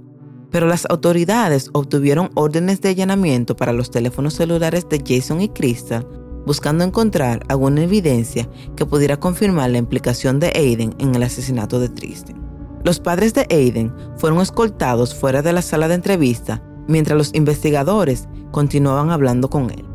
Pero 0.51 0.67
las 0.67 0.87
autoridades 0.87 1.71
obtuvieron 1.73 2.31
órdenes 2.35 2.81
de 2.81 2.89
allanamiento 2.89 3.57
para 3.57 3.73
los 3.73 3.91
teléfonos 3.91 4.35
celulares 4.35 4.89
de 4.89 5.03
Jason 5.07 5.41
y 5.41 5.49
Crystal 5.49 6.07
buscando 6.47 6.85
encontrar 6.85 7.45
alguna 7.49 7.83
evidencia 7.83 8.49
que 8.77 8.87
pudiera 8.87 9.19
confirmar 9.19 9.71
la 9.71 9.79
implicación 9.79 10.41
de 10.41 10.53
Aiden 10.55 10.95
en 10.99 11.15
el 11.15 11.23
asesinato 11.23 11.79
de 11.79 11.89
Tristan. 11.89 12.41
Los 12.83 12.99
padres 12.99 13.35
de 13.35 13.47
Aiden 13.51 13.93
fueron 14.17 14.41
escoltados 14.41 15.15
fuera 15.15 15.43
de 15.43 15.53
la 15.53 15.63
sala 15.63 15.87
de 15.87 15.95
entrevista 15.95 16.63
mientras 16.89 17.17
los 17.17 17.35
investigadores 17.35 18.29
continuaban 18.51 19.11
hablando 19.11 19.51
con 19.51 19.71
él. 19.71 19.90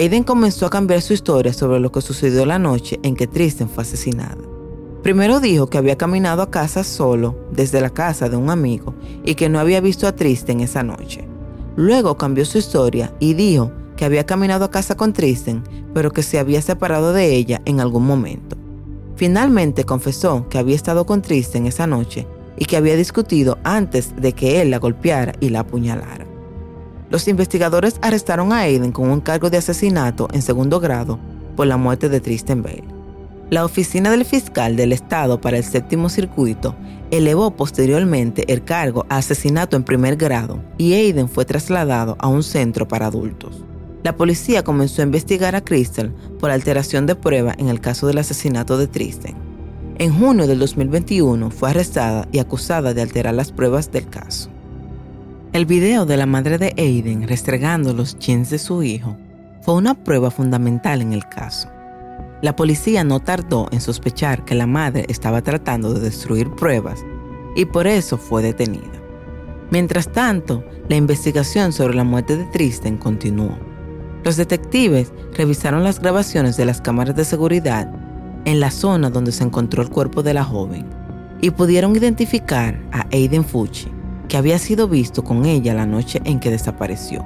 Aiden 0.00 0.24
comenzó 0.24 0.64
a 0.64 0.70
cambiar 0.70 1.02
su 1.02 1.12
historia 1.12 1.52
sobre 1.52 1.78
lo 1.78 1.92
que 1.92 2.00
sucedió 2.00 2.46
la 2.46 2.58
noche 2.58 2.98
en 3.02 3.14
que 3.14 3.26
Tristan 3.26 3.68
fue 3.68 3.82
asesinada. 3.82 4.38
Primero 5.02 5.40
dijo 5.40 5.66
que 5.66 5.76
había 5.76 5.98
caminado 5.98 6.40
a 6.40 6.50
casa 6.50 6.84
solo 6.84 7.36
desde 7.52 7.82
la 7.82 7.90
casa 7.90 8.30
de 8.30 8.36
un 8.36 8.48
amigo 8.48 8.94
y 9.26 9.34
que 9.34 9.50
no 9.50 9.60
había 9.60 9.82
visto 9.82 10.06
a 10.06 10.16
Tristan 10.16 10.60
esa 10.60 10.82
noche. 10.82 11.28
Luego 11.76 12.16
cambió 12.16 12.46
su 12.46 12.56
historia 12.56 13.12
y 13.20 13.34
dijo 13.34 13.72
que 13.98 14.06
había 14.06 14.24
caminado 14.24 14.64
a 14.64 14.70
casa 14.70 14.96
con 14.96 15.12
Tristan, 15.12 15.64
pero 15.92 16.10
que 16.12 16.22
se 16.22 16.38
había 16.38 16.62
separado 16.62 17.12
de 17.12 17.34
ella 17.34 17.60
en 17.66 17.78
algún 17.78 18.06
momento. 18.06 18.56
Finalmente 19.16 19.84
confesó 19.84 20.48
que 20.48 20.56
había 20.56 20.76
estado 20.76 21.04
con 21.04 21.20
Tristan 21.20 21.66
esa 21.66 21.86
noche 21.86 22.26
y 22.56 22.64
que 22.64 22.78
había 22.78 22.96
discutido 22.96 23.58
antes 23.64 24.16
de 24.16 24.32
que 24.32 24.62
él 24.62 24.70
la 24.70 24.78
golpeara 24.78 25.34
y 25.40 25.50
la 25.50 25.60
apuñalara. 25.60 26.29
Los 27.10 27.26
investigadores 27.26 27.96
arrestaron 28.02 28.52
a 28.52 28.60
Aiden 28.60 28.92
con 28.92 29.10
un 29.10 29.20
cargo 29.20 29.50
de 29.50 29.58
asesinato 29.58 30.28
en 30.32 30.42
segundo 30.42 30.78
grado 30.78 31.18
por 31.56 31.66
la 31.66 31.76
muerte 31.76 32.08
de 32.08 32.20
Tristan 32.20 32.62
Bale. 32.62 32.84
La 33.50 33.64
oficina 33.64 34.12
del 34.12 34.24
fiscal 34.24 34.76
del 34.76 34.92
estado 34.92 35.40
para 35.40 35.58
el 35.58 35.64
séptimo 35.64 36.08
circuito 36.08 36.76
elevó 37.10 37.50
posteriormente 37.50 38.44
el 38.52 38.62
cargo 38.62 39.06
a 39.08 39.16
asesinato 39.16 39.76
en 39.76 39.82
primer 39.82 40.14
grado 40.14 40.62
y 40.78 40.92
Aiden 40.92 41.28
fue 41.28 41.44
trasladado 41.44 42.16
a 42.20 42.28
un 42.28 42.44
centro 42.44 42.86
para 42.86 43.06
adultos. 43.06 43.64
La 44.04 44.14
policía 44.14 44.62
comenzó 44.62 45.02
a 45.02 45.04
investigar 45.04 45.56
a 45.56 45.64
Crystal 45.64 46.14
por 46.38 46.52
alteración 46.52 47.06
de 47.06 47.16
prueba 47.16 47.54
en 47.58 47.68
el 47.68 47.80
caso 47.80 48.06
del 48.06 48.18
asesinato 48.18 48.78
de 48.78 48.86
Tristan. 48.86 49.34
En 49.98 50.16
junio 50.16 50.46
del 50.46 50.60
2021 50.60 51.50
fue 51.50 51.70
arrestada 51.70 52.28
y 52.30 52.38
acusada 52.38 52.94
de 52.94 53.02
alterar 53.02 53.34
las 53.34 53.50
pruebas 53.50 53.90
del 53.90 54.08
caso. 54.08 54.48
El 55.52 55.66
video 55.66 56.06
de 56.06 56.16
la 56.16 56.26
madre 56.26 56.58
de 56.58 56.72
Aiden 56.78 57.26
restregando 57.26 57.92
los 57.92 58.16
jeans 58.20 58.50
de 58.50 58.58
su 58.60 58.84
hijo 58.84 59.16
fue 59.62 59.74
una 59.74 59.94
prueba 59.94 60.30
fundamental 60.30 61.02
en 61.02 61.12
el 61.12 61.26
caso. 61.26 61.68
La 62.40 62.54
policía 62.54 63.02
no 63.02 63.18
tardó 63.18 63.66
en 63.72 63.80
sospechar 63.80 64.44
que 64.44 64.54
la 64.54 64.68
madre 64.68 65.06
estaba 65.08 65.42
tratando 65.42 65.92
de 65.92 65.98
destruir 65.98 66.48
pruebas 66.52 67.04
y 67.56 67.64
por 67.64 67.88
eso 67.88 68.16
fue 68.16 68.44
detenida. 68.44 69.02
Mientras 69.72 70.12
tanto, 70.12 70.64
la 70.88 70.94
investigación 70.94 71.72
sobre 71.72 71.94
la 71.94 72.04
muerte 72.04 72.36
de 72.36 72.44
Tristan 72.44 72.96
continuó. 72.96 73.58
Los 74.22 74.36
detectives 74.36 75.12
revisaron 75.34 75.82
las 75.82 75.98
grabaciones 75.98 76.56
de 76.56 76.64
las 76.64 76.80
cámaras 76.80 77.16
de 77.16 77.24
seguridad 77.24 77.92
en 78.44 78.60
la 78.60 78.70
zona 78.70 79.10
donde 79.10 79.32
se 79.32 79.42
encontró 79.42 79.82
el 79.82 79.90
cuerpo 79.90 80.22
de 80.22 80.32
la 80.32 80.44
joven 80.44 80.86
y 81.40 81.50
pudieron 81.50 81.96
identificar 81.96 82.80
a 82.92 83.04
Aiden 83.10 83.44
Fucci, 83.44 83.88
que 84.30 84.36
había 84.36 84.58
sido 84.60 84.88
visto 84.88 85.24
con 85.24 85.44
ella 85.44 85.74
la 85.74 85.84
noche 85.84 86.22
en 86.24 86.38
que 86.38 86.50
desapareció. 86.50 87.24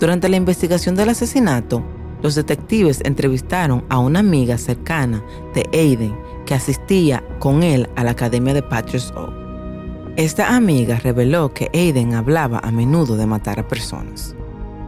Durante 0.00 0.28
la 0.28 0.36
investigación 0.36 0.96
del 0.96 1.10
asesinato, 1.10 1.82
los 2.22 2.34
detectives 2.34 3.00
entrevistaron 3.04 3.84
a 3.88 3.98
una 3.98 4.18
amiga 4.18 4.58
cercana 4.58 5.22
de 5.54 5.66
Aiden 5.72 6.18
que 6.44 6.54
asistía 6.54 7.22
con 7.38 7.62
él 7.62 7.88
a 7.94 8.02
la 8.02 8.10
academia 8.10 8.52
de 8.52 8.62
Patrick's 8.62 9.12
Oak. 9.16 9.32
Esta 10.16 10.56
amiga 10.56 10.98
reveló 10.98 11.54
que 11.54 11.70
Aiden 11.72 12.14
hablaba 12.14 12.58
a 12.58 12.72
menudo 12.72 13.16
de 13.16 13.26
matar 13.26 13.60
a 13.60 13.68
personas 13.68 14.34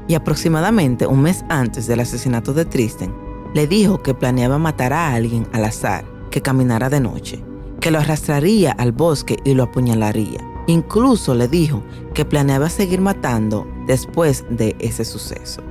y 0.09 0.15
aproximadamente 0.15 1.07
un 1.07 1.23
mes 1.23 1.45
antes 1.49 1.87
del 1.87 2.01
asesinato 2.01 2.53
de 2.55 2.65
Tristan, 2.65 3.15
le 3.55 3.69
dijo 3.69 4.03
que 4.03 4.15
planeaba 4.15 4.59
matar 4.59 4.93
a 4.93 5.15
alguien 5.15 5.47
al 5.53 5.65
azar 5.65 6.05
que 6.31 6.43
caminara 6.43 6.91
de 6.91 7.01
noche, 7.01 7.43
que 7.81 7.93
lo 7.93 8.01
arrastraría 8.01 8.73
al 8.73 8.91
bosque 8.91 9.37
y 9.45 9.55
lo 9.55 9.65
apuñalaría. 9.65 10.56
Incluso 10.67 11.35
le 11.35 11.49
dijo 11.49 11.83
que 12.13 12.25
planeaba 12.25 12.69
seguir 12.69 13.01
matando 13.01 13.67
después 13.87 14.45
de 14.51 14.75
ese 14.79 15.05
suceso. 15.05 15.63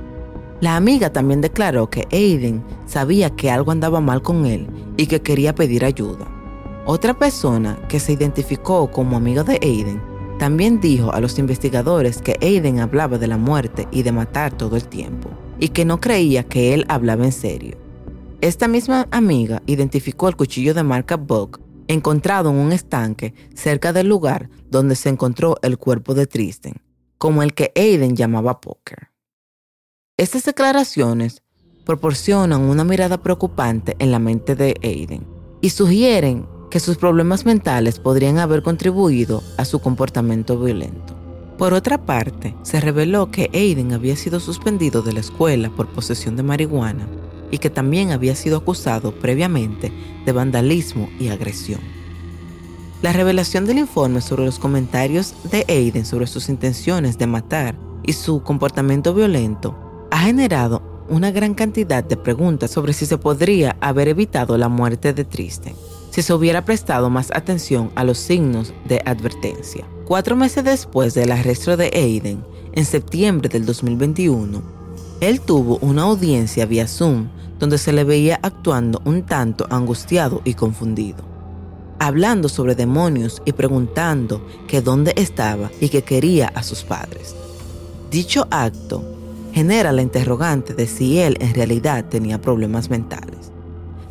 La 0.60 0.76
amiga 0.76 1.12
también 1.12 1.42
declaró 1.42 1.90
que 1.90 2.08
Aiden 2.10 2.64
sabía 2.86 3.28
que 3.30 3.50
algo 3.50 3.72
andaba 3.72 4.00
mal 4.00 4.22
con 4.22 4.46
él 4.46 4.66
y 4.96 5.06
que 5.06 5.20
quería 5.20 5.54
pedir 5.54 5.84
ayuda. 5.84 6.26
Otra 6.86 7.18
persona 7.18 7.78
que 7.88 8.00
se 8.00 8.12
identificó 8.12 8.90
como 8.90 9.16
amiga 9.16 9.44
de 9.44 9.58
Aiden 9.60 10.00
también 10.38 10.80
dijo 10.80 11.12
a 11.12 11.20
los 11.20 11.38
investigadores 11.38 12.22
que 12.22 12.38
Aiden 12.40 12.80
hablaba 12.80 13.18
de 13.18 13.26
la 13.26 13.36
muerte 13.36 13.86
y 13.90 14.02
de 14.02 14.12
matar 14.12 14.56
todo 14.56 14.76
el 14.76 14.84
tiempo, 14.84 15.28
y 15.58 15.68
que 15.68 15.84
no 15.84 16.00
creía 16.00 16.44
que 16.44 16.74
él 16.74 16.86
hablaba 16.88 17.24
en 17.24 17.32
serio. 17.32 17.76
Esta 18.40 18.68
misma 18.68 19.08
amiga 19.10 19.62
identificó 19.66 20.28
el 20.28 20.36
cuchillo 20.36 20.74
de 20.74 20.82
marca 20.82 21.16
Buck 21.16 21.60
encontrado 21.88 22.50
en 22.50 22.56
un 22.56 22.72
estanque 22.72 23.34
cerca 23.54 23.92
del 23.92 24.08
lugar 24.08 24.48
donde 24.70 24.96
se 24.96 25.08
encontró 25.08 25.56
el 25.62 25.78
cuerpo 25.78 26.14
de 26.14 26.26
Tristan, 26.26 26.82
como 27.18 27.42
el 27.42 27.54
que 27.54 27.72
Aiden 27.74 28.16
llamaba 28.16 28.60
Poker. 28.60 29.10
Estas 30.16 30.44
declaraciones 30.44 31.42
proporcionan 31.84 32.62
una 32.62 32.84
mirada 32.84 33.22
preocupante 33.22 33.96
en 33.98 34.10
la 34.10 34.18
mente 34.18 34.56
de 34.56 34.74
Aiden 34.82 35.26
y 35.60 35.70
sugieren 35.70 36.46
que 36.70 36.80
sus 36.80 36.96
problemas 36.96 37.46
mentales 37.46 37.98
podrían 37.98 38.38
haber 38.38 38.62
contribuido 38.62 39.42
a 39.56 39.64
su 39.64 39.80
comportamiento 39.80 40.58
violento. 40.58 41.16
Por 41.58 41.72
otra 41.72 42.04
parte, 42.04 42.54
se 42.62 42.80
reveló 42.80 43.30
que 43.30 43.50
Aiden 43.54 43.92
había 43.92 44.16
sido 44.16 44.40
suspendido 44.40 45.02
de 45.02 45.12
la 45.12 45.20
escuela 45.20 45.70
por 45.70 45.88
posesión 45.88 46.36
de 46.36 46.42
marihuana 46.42 47.06
y 47.50 47.58
que 47.58 47.70
también 47.70 48.12
había 48.12 48.34
sido 48.34 48.58
acusado 48.58 49.12
previamente 49.12 49.92
de 50.24 50.32
vandalismo 50.32 51.08
y 51.18 51.28
agresión. 51.28 51.80
La 53.02 53.12
revelación 53.12 53.66
del 53.66 53.78
informe 53.78 54.20
sobre 54.20 54.44
los 54.44 54.58
comentarios 54.58 55.34
de 55.50 55.64
Aiden 55.68 56.06
sobre 56.06 56.26
sus 56.26 56.48
intenciones 56.48 57.18
de 57.18 57.26
matar 57.26 57.78
y 58.02 58.14
su 58.14 58.42
comportamiento 58.42 59.14
violento 59.14 59.76
ha 60.10 60.20
generado 60.20 61.04
una 61.08 61.30
gran 61.30 61.54
cantidad 61.54 62.02
de 62.02 62.16
preguntas 62.16 62.70
sobre 62.70 62.92
si 62.92 63.06
se 63.06 63.18
podría 63.18 63.76
haber 63.80 64.08
evitado 64.08 64.56
la 64.58 64.68
muerte 64.68 65.12
de 65.12 65.24
Tristen, 65.24 65.74
si 66.10 66.22
se 66.22 66.32
hubiera 66.32 66.64
prestado 66.64 67.10
más 67.10 67.30
atención 67.32 67.90
a 67.94 68.04
los 68.04 68.18
signos 68.18 68.72
de 68.86 69.00
advertencia. 69.04 69.86
Cuatro 70.06 70.34
meses 70.34 70.64
después 70.64 71.14
del 71.14 71.32
arresto 71.32 71.76
de 71.76 71.90
Aiden, 71.94 72.44
en 72.72 72.84
septiembre 72.84 73.48
del 73.48 73.66
2021, 73.66 74.62
él 75.20 75.40
tuvo 75.40 75.78
una 75.78 76.02
audiencia 76.02 76.66
vía 76.66 76.86
Zoom 76.86 77.28
donde 77.58 77.78
se 77.78 77.92
le 77.92 78.04
veía 78.04 78.38
actuando 78.42 79.00
un 79.04 79.22
tanto 79.22 79.66
angustiado 79.70 80.42
y 80.44 80.54
confundido, 80.54 81.24
hablando 81.98 82.48
sobre 82.48 82.74
demonios 82.74 83.40
y 83.46 83.52
preguntando 83.52 84.46
que 84.68 84.82
dónde 84.82 85.14
estaba 85.16 85.70
y 85.80 85.88
que 85.88 86.02
quería 86.02 86.48
a 86.48 86.62
sus 86.62 86.82
padres. 86.82 87.34
Dicho 88.10 88.46
acto 88.50 89.02
genera 89.54 89.90
la 89.92 90.02
interrogante 90.02 90.74
de 90.74 90.86
si 90.86 91.18
él 91.18 91.38
en 91.40 91.54
realidad 91.54 92.04
tenía 92.04 92.40
problemas 92.40 92.90
mentales. 92.90 93.50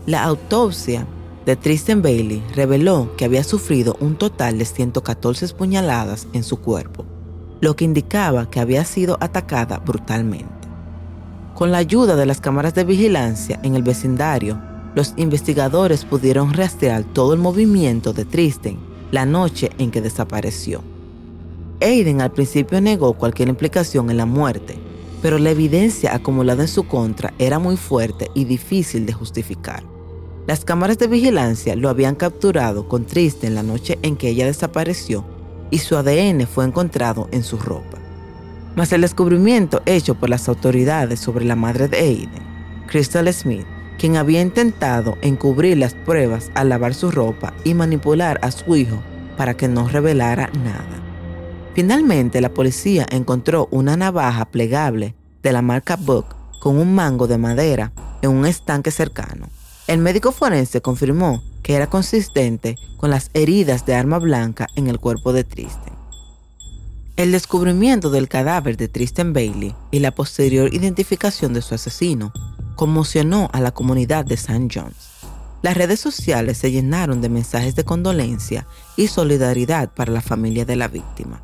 La 0.07 0.24
autopsia 0.24 1.05
de 1.45 1.55
Tristan 1.55 2.01
Bailey 2.01 2.43
reveló 2.55 3.15
que 3.15 3.25
había 3.25 3.43
sufrido 3.43 3.95
un 4.00 4.15
total 4.15 4.57
de 4.57 4.65
114 4.65 5.50
puñaladas 5.50 6.27
en 6.33 6.43
su 6.43 6.57
cuerpo, 6.57 7.05
lo 7.62 7.75
que 7.75 7.85
indicaba 7.85 8.50
que 8.50 8.59
había 8.59 8.83
sido 8.85 9.17
atacada 9.21 9.77
brutalmente. 9.77 10.54
Con 11.55 11.71
la 11.71 11.77
ayuda 11.77 12.17
de 12.17 12.25
las 12.25 12.41
cámaras 12.41 12.75
de 12.75 12.83
vigilancia 12.83 13.62
en 13.63 13.75
el 13.75 13.81
vecindario, 13.81 14.62
los 14.93 15.13
investigadores 15.15 16.03
pudieron 16.03 16.51
rastrear 16.51 17.05
todo 17.05 17.33
el 17.33 17.39
movimiento 17.39 18.12
de 18.12 18.25
Tristan 18.25 18.77
la 19.12 19.25
noche 19.25 19.69
en 19.77 19.89
que 19.89 20.01
desapareció. 20.01 20.81
Aiden 21.79 22.19
al 22.19 22.33
principio 22.33 22.81
negó 22.81 23.13
cualquier 23.13 23.47
implicación 23.47 24.12
en 24.12 24.17
la 24.17 24.25
muerte, 24.25 24.75
pero 25.21 25.39
la 25.39 25.51
evidencia 25.51 26.13
acumulada 26.13 26.63
en 26.63 26.67
su 26.67 26.89
contra 26.89 27.33
era 27.39 27.57
muy 27.57 27.77
fuerte 27.77 28.29
y 28.33 28.43
difícil 28.43 29.05
de 29.05 29.13
justificar. 29.13 29.81
Las 30.47 30.65
cámaras 30.65 30.97
de 30.97 31.07
vigilancia 31.07 31.77
lo 31.77 31.88
habían 31.88 32.15
capturado 32.15 32.89
con 32.89 33.05
Tristan 33.05 33.55
la 33.55 33.63
noche 33.63 33.97
en 34.01 34.17
que 34.17 34.27
ella 34.27 34.45
desapareció 34.45 35.24
y 35.71 35.77
su 35.77 35.95
ADN 35.95 36.47
fue 36.47 36.65
encontrado 36.65 37.29
en 37.31 37.43
su 37.43 37.57
ropa. 37.57 38.04
Mas 38.75 38.91
el 38.91 39.01
descubrimiento 39.01 39.82
hecho 39.86 40.15
por 40.15 40.29
las 40.29 40.50
autoridades 40.50 41.20
sobre 41.20 41.46
la 41.46 41.55
madre 41.55 41.88
de 41.88 41.98
Aiden, 41.98 42.44
Crystal 42.88 43.32
Smith, 43.34 43.65
quien 43.98 44.17
había 44.17 44.41
intentado 44.41 45.17
encubrir 45.22 45.77
las 45.77 45.94
pruebas 45.94 46.51
al 46.55 46.70
lavar 46.70 46.94
su 46.94 47.10
ropa 47.10 47.53
y 47.63 47.74
manipular 47.74 48.39
a 48.41 48.51
su 48.51 48.75
hijo 48.75 49.01
para 49.38 49.55
que 49.55 49.67
no 49.67 49.88
revelara 49.88 50.50
nada. 50.63 51.01
Finalmente, 51.74 52.41
la 52.41 52.53
policía 52.53 53.05
encontró 53.10 53.67
una 53.72 53.98
navaja 53.98 54.46
plegable 54.46 55.15
de 55.41 55.51
la 55.51 55.62
marca 55.62 55.96
Book 55.96 56.36
con 56.60 56.77
un 56.77 56.94
mango 56.96 57.27
de 57.27 57.38
madera 57.38 57.91
en 58.22 58.32
un 58.32 58.46
estanque 58.46 58.91
cercano. 58.91 59.48
El 59.88 60.00
médico 60.00 60.32
forense 60.32 60.82
confirmó 60.82 61.44
que 61.62 61.75
era 61.75 61.88
consistente 61.88 62.75
con 62.98 63.10
las 63.10 63.29
heridas 63.34 63.86
de 63.86 63.96
arma 63.96 64.20
blanca 64.20 64.67
en 64.75 64.88
el 64.88 65.00
cuerpo 65.00 65.32
de 65.32 65.44
Tristan. 65.44 65.94
El 67.17 67.31
descubrimiento 67.31 68.10
del 68.10 68.27
cadáver 68.27 68.75
de 68.75 68.89
Tristan 68.89 69.31
Bailey 69.31 69.74
y 69.89 70.00
la 70.00 70.12
posterior 70.12 70.74
identificación 70.74 71.53
de 71.53 71.62
su 71.62 71.74
asesino 71.74 72.34
conmocionó 72.75 73.50
a 73.53 73.62
la 73.62 73.72
comunidad 73.72 74.25
de 74.25 74.36
St. 74.36 74.67
John's. 74.69 75.22
Las 75.62 75.77
redes 75.77 76.01
sociales 76.01 76.57
se 76.57 76.72
llenaron 76.72 77.22
de 77.22 77.29
mensajes 77.29 77.74
de 77.74 77.86
condolencia 77.86 78.67
y 78.98 79.07
solidaridad 79.07 79.93
para 79.93 80.12
la 80.12 80.19
familia 80.19 80.66
de 80.66 80.75
la 80.75 80.89
víctima. 80.89 81.42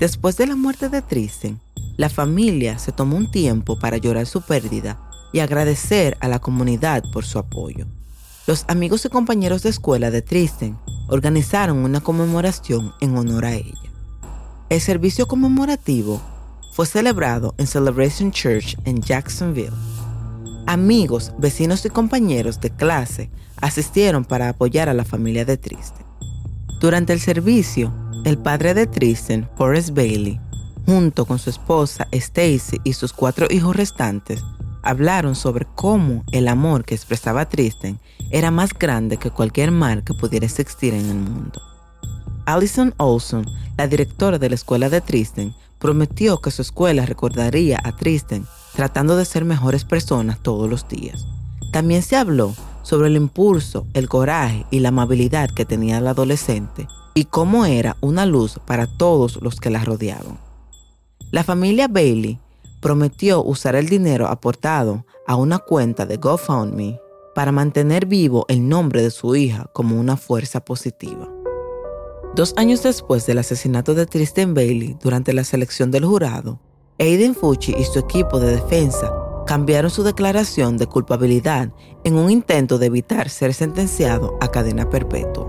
Después 0.00 0.36
de 0.38 0.48
la 0.48 0.56
muerte 0.56 0.88
de 0.88 1.02
Tristan, 1.02 1.60
la 1.96 2.08
familia 2.08 2.76
se 2.80 2.90
tomó 2.90 3.16
un 3.16 3.30
tiempo 3.30 3.78
para 3.78 3.98
llorar 3.98 4.26
su 4.26 4.42
pérdida 4.42 4.98
y 5.32 5.38
agradecer 5.38 6.16
a 6.20 6.26
la 6.26 6.40
comunidad 6.40 7.04
por 7.12 7.24
su 7.24 7.38
apoyo. 7.38 7.86
Los 8.48 8.64
amigos 8.66 9.04
y 9.04 9.08
compañeros 9.08 9.62
de 9.62 9.70
escuela 9.70 10.10
de 10.10 10.22
Tristan 10.22 10.80
organizaron 11.06 11.78
una 11.78 12.00
conmemoración 12.00 12.92
en 13.00 13.16
honor 13.16 13.44
a 13.44 13.54
ella. 13.54 13.95
El 14.68 14.80
servicio 14.80 15.28
conmemorativo 15.28 16.20
fue 16.72 16.86
celebrado 16.86 17.54
en 17.56 17.68
Celebration 17.68 18.32
Church 18.32 18.76
en 18.84 19.00
Jacksonville. 19.00 19.70
Amigos, 20.66 21.32
vecinos 21.38 21.84
y 21.86 21.90
compañeros 21.90 22.60
de 22.60 22.70
clase 22.70 23.30
asistieron 23.60 24.24
para 24.24 24.48
apoyar 24.48 24.88
a 24.88 24.94
la 24.94 25.04
familia 25.04 25.44
de 25.44 25.56
Tristan. 25.56 26.04
Durante 26.80 27.12
el 27.12 27.20
servicio, 27.20 27.94
el 28.24 28.38
padre 28.38 28.74
de 28.74 28.88
Tristan, 28.88 29.48
Horace 29.56 29.92
Bailey, 29.92 30.40
junto 30.84 31.26
con 31.26 31.38
su 31.38 31.50
esposa 31.50 32.08
Stacy 32.10 32.80
y 32.82 32.94
sus 32.94 33.12
cuatro 33.12 33.46
hijos 33.48 33.76
restantes, 33.76 34.42
hablaron 34.82 35.36
sobre 35.36 35.68
cómo 35.76 36.24
el 36.32 36.48
amor 36.48 36.84
que 36.84 36.96
expresaba 36.96 37.48
Tristan 37.48 38.00
era 38.32 38.50
más 38.50 38.70
grande 38.76 39.16
que 39.16 39.30
cualquier 39.30 39.70
mal 39.70 40.02
que 40.02 40.14
pudiera 40.14 40.44
existir 40.44 40.92
en 40.92 41.08
el 41.08 41.18
mundo. 41.18 41.62
Alison 42.46 42.94
Olson, 42.96 43.44
la 43.76 43.88
directora 43.88 44.38
de 44.38 44.48
la 44.48 44.54
escuela 44.54 44.88
de 44.88 45.00
Tristan, 45.00 45.54
prometió 45.78 46.40
que 46.40 46.50
su 46.50 46.62
escuela 46.62 47.04
recordaría 47.04 47.80
a 47.84 47.94
Tristan 47.94 48.46
tratando 48.74 49.16
de 49.16 49.24
ser 49.24 49.44
mejores 49.44 49.84
personas 49.84 50.42
todos 50.42 50.70
los 50.70 50.88
días. 50.88 51.26
También 51.72 52.02
se 52.02 52.16
habló 52.16 52.54
sobre 52.82 53.08
el 53.08 53.16
impulso, 53.16 53.86
el 53.94 54.08
coraje 54.08 54.64
y 54.70 54.78
la 54.80 54.88
amabilidad 54.88 55.50
que 55.50 55.64
tenía 55.64 55.98
el 55.98 56.06
adolescente 56.06 56.86
y 57.14 57.24
cómo 57.24 57.66
era 57.66 57.96
una 58.00 58.26
luz 58.26 58.60
para 58.64 58.86
todos 58.86 59.40
los 59.42 59.58
que 59.58 59.70
la 59.70 59.84
rodeaban. 59.84 60.38
La 61.32 61.42
familia 61.42 61.88
Bailey 61.88 62.38
prometió 62.80 63.42
usar 63.42 63.74
el 63.74 63.88
dinero 63.88 64.28
aportado 64.28 65.04
a 65.26 65.34
una 65.34 65.58
cuenta 65.58 66.06
de 66.06 66.18
GoFundMe 66.18 67.00
para 67.34 67.50
mantener 67.50 68.06
vivo 68.06 68.46
el 68.48 68.68
nombre 68.68 69.02
de 69.02 69.10
su 69.10 69.34
hija 69.34 69.68
como 69.72 69.98
una 69.98 70.16
fuerza 70.16 70.64
positiva. 70.64 71.28
Dos 72.36 72.52
años 72.58 72.82
después 72.82 73.24
del 73.24 73.38
asesinato 73.38 73.94
de 73.94 74.04
Tristan 74.04 74.52
Bailey 74.52 74.94
durante 75.02 75.32
la 75.32 75.42
selección 75.42 75.90
del 75.90 76.04
jurado, 76.04 76.60
Aiden 76.98 77.34
Fucci 77.34 77.74
y 77.78 77.84
su 77.84 77.98
equipo 77.98 78.38
de 78.38 78.56
defensa 78.56 79.10
cambiaron 79.46 79.90
su 79.90 80.02
declaración 80.02 80.76
de 80.76 80.86
culpabilidad 80.86 81.72
en 82.04 82.16
un 82.16 82.30
intento 82.30 82.76
de 82.76 82.88
evitar 82.88 83.30
ser 83.30 83.54
sentenciado 83.54 84.36
a 84.42 84.48
cadena 84.48 84.90
perpetua. 84.90 85.46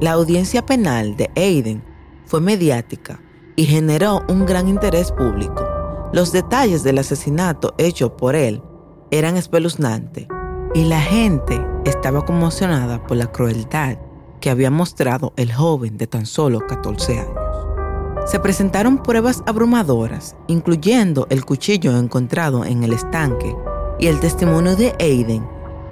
La 0.00 0.12
audiencia 0.12 0.64
penal 0.64 1.14
de 1.14 1.28
Aiden 1.36 1.84
fue 2.24 2.40
mediática 2.40 3.20
y 3.54 3.66
generó 3.66 4.22
un 4.30 4.46
gran 4.46 4.66
interés 4.66 5.12
público. 5.12 5.68
Los 6.14 6.32
detalles 6.32 6.82
del 6.82 6.96
asesinato 6.96 7.74
hecho 7.76 8.16
por 8.16 8.34
él 8.34 8.62
eran 9.10 9.36
espeluznantes 9.36 10.26
y 10.74 10.84
la 10.84 11.02
gente 11.02 11.60
estaba 11.84 12.24
conmocionada 12.24 13.06
por 13.06 13.18
la 13.18 13.30
crueldad 13.30 13.98
que 14.40 14.50
había 14.50 14.70
mostrado 14.70 15.32
el 15.36 15.52
joven 15.52 15.98
de 15.98 16.06
tan 16.06 16.26
solo 16.26 16.66
14 16.66 17.18
años. 17.18 18.30
Se 18.30 18.38
presentaron 18.38 19.02
pruebas 19.02 19.42
abrumadoras, 19.46 20.36
incluyendo 20.46 21.26
el 21.30 21.44
cuchillo 21.44 21.96
encontrado 21.96 22.64
en 22.64 22.84
el 22.84 22.92
estanque 22.92 23.54
y 23.98 24.06
el 24.06 24.20
testimonio 24.20 24.76
de 24.76 24.94
Aiden 25.00 25.46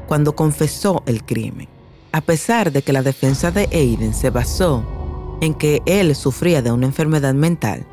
cuando 0.07 0.35
confesó 0.35 1.03
el 1.07 1.25
crimen. 1.25 1.69
A 2.13 2.21
pesar 2.21 2.73
de 2.73 2.83
que 2.83 2.93
la 2.93 3.03
defensa 3.03 3.51
de 3.51 3.69
Aiden 3.73 4.15
se 4.15 4.31
basó 4.31 4.85
en 5.41 5.55
que 5.55 5.83
él 5.87 6.15
sufría 6.15 6.63
de 6.63 6.73
una 6.73 6.87
enfermedad 6.87 7.35
mental, 7.35 7.87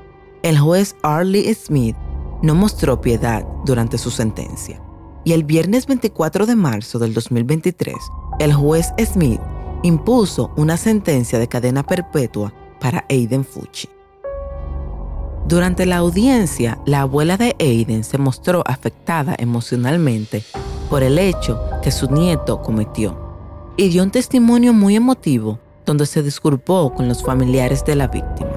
el 0.44 0.58
juez 0.58 0.96
Arlie 1.04 1.54
Smith 1.54 1.96
no 2.42 2.56
mostró 2.56 3.02
piedad 3.02 3.46
durante 3.66 3.98
su 3.98 4.12
sentencia. 4.12 4.82
Y 5.24 5.34
el 5.34 5.44
viernes 5.44 5.88
24 5.88 6.46
de 6.46 6.56
marzo 6.56 7.00
del 7.00 7.14
2023, 7.14 7.96
el 8.40 8.54
juez 8.54 8.94
Smith 9.04 9.42
impuso 9.86 10.52
una 10.56 10.78
sentencia 10.78 11.38
de 11.38 11.48
cadena 11.48 11.84
perpetua 11.84 12.52
para 12.80 13.06
Aiden 13.08 13.46
Fucci. 13.46 13.88
Durante 15.48 15.86
la 15.86 15.98
audiencia, 15.98 16.80
la 16.88 17.02
abuela 17.02 17.38
de 17.38 17.56
Aiden 17.60 18.04
se 18.04 18.18
mostró 18.18 18.64
afectada 18.66 19.36
emocionalmente 19.38 20.44
por 20.90 21.04
el 21.04 21.20
hecho 21.20 21.62
que 21.84 21.92
su 21.92 22.10
nieto 22.10 22.64
cometió 22.64 23.16
y 23.78 23.90
dio 23.90 24.02
un 24.02 24.10
testimonio 24.10 24.74
muy 24.74 24.96
emotivo 24.96 25.60
donde 25.86 26.08
se 26.08 26.24
disculpó 26.24 26.92
con 26.96 27.08
los 27.08 27.24
familiares 27.24 27.86
de 27.86 27.96
la 27.96 28.08
víctima. 28.08 28.54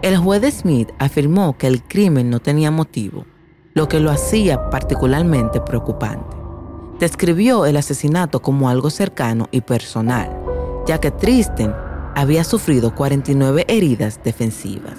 El 0.00 0.16
juez 0.16 0.60
Smith 0.60 0.88
afirmó 0.98 1.58
que 1.58 1.66
el 1.66 1.82
crimen 1.82 2.30
no 2.30 2.40
tenía 2.40 2.70
motivo, 2.70 3.26
lo 3.74 3.86
que 3.86 4.00
lo 4.00 4.10
hacía 4.10 4.70
particularmente 4.70 5.60
preocupante 5.60 6.37
describió 6.98 7.66
el 7.66 7.76
asesinato 7.76 8.40
como 8.40 8.68
algo 8.68 8.90
cercano 8.90 9.48
y 9.50 9.60
personal, 9.60 10.30
ya 10.86 10.98
que 11.00 11.10
Tristan 11.10 11.74
había 12.14 12.44
sufrido 12.44 12.94
49 12.94 13.64
heridas 13.68 14.20
defensivas. 14.24 14.94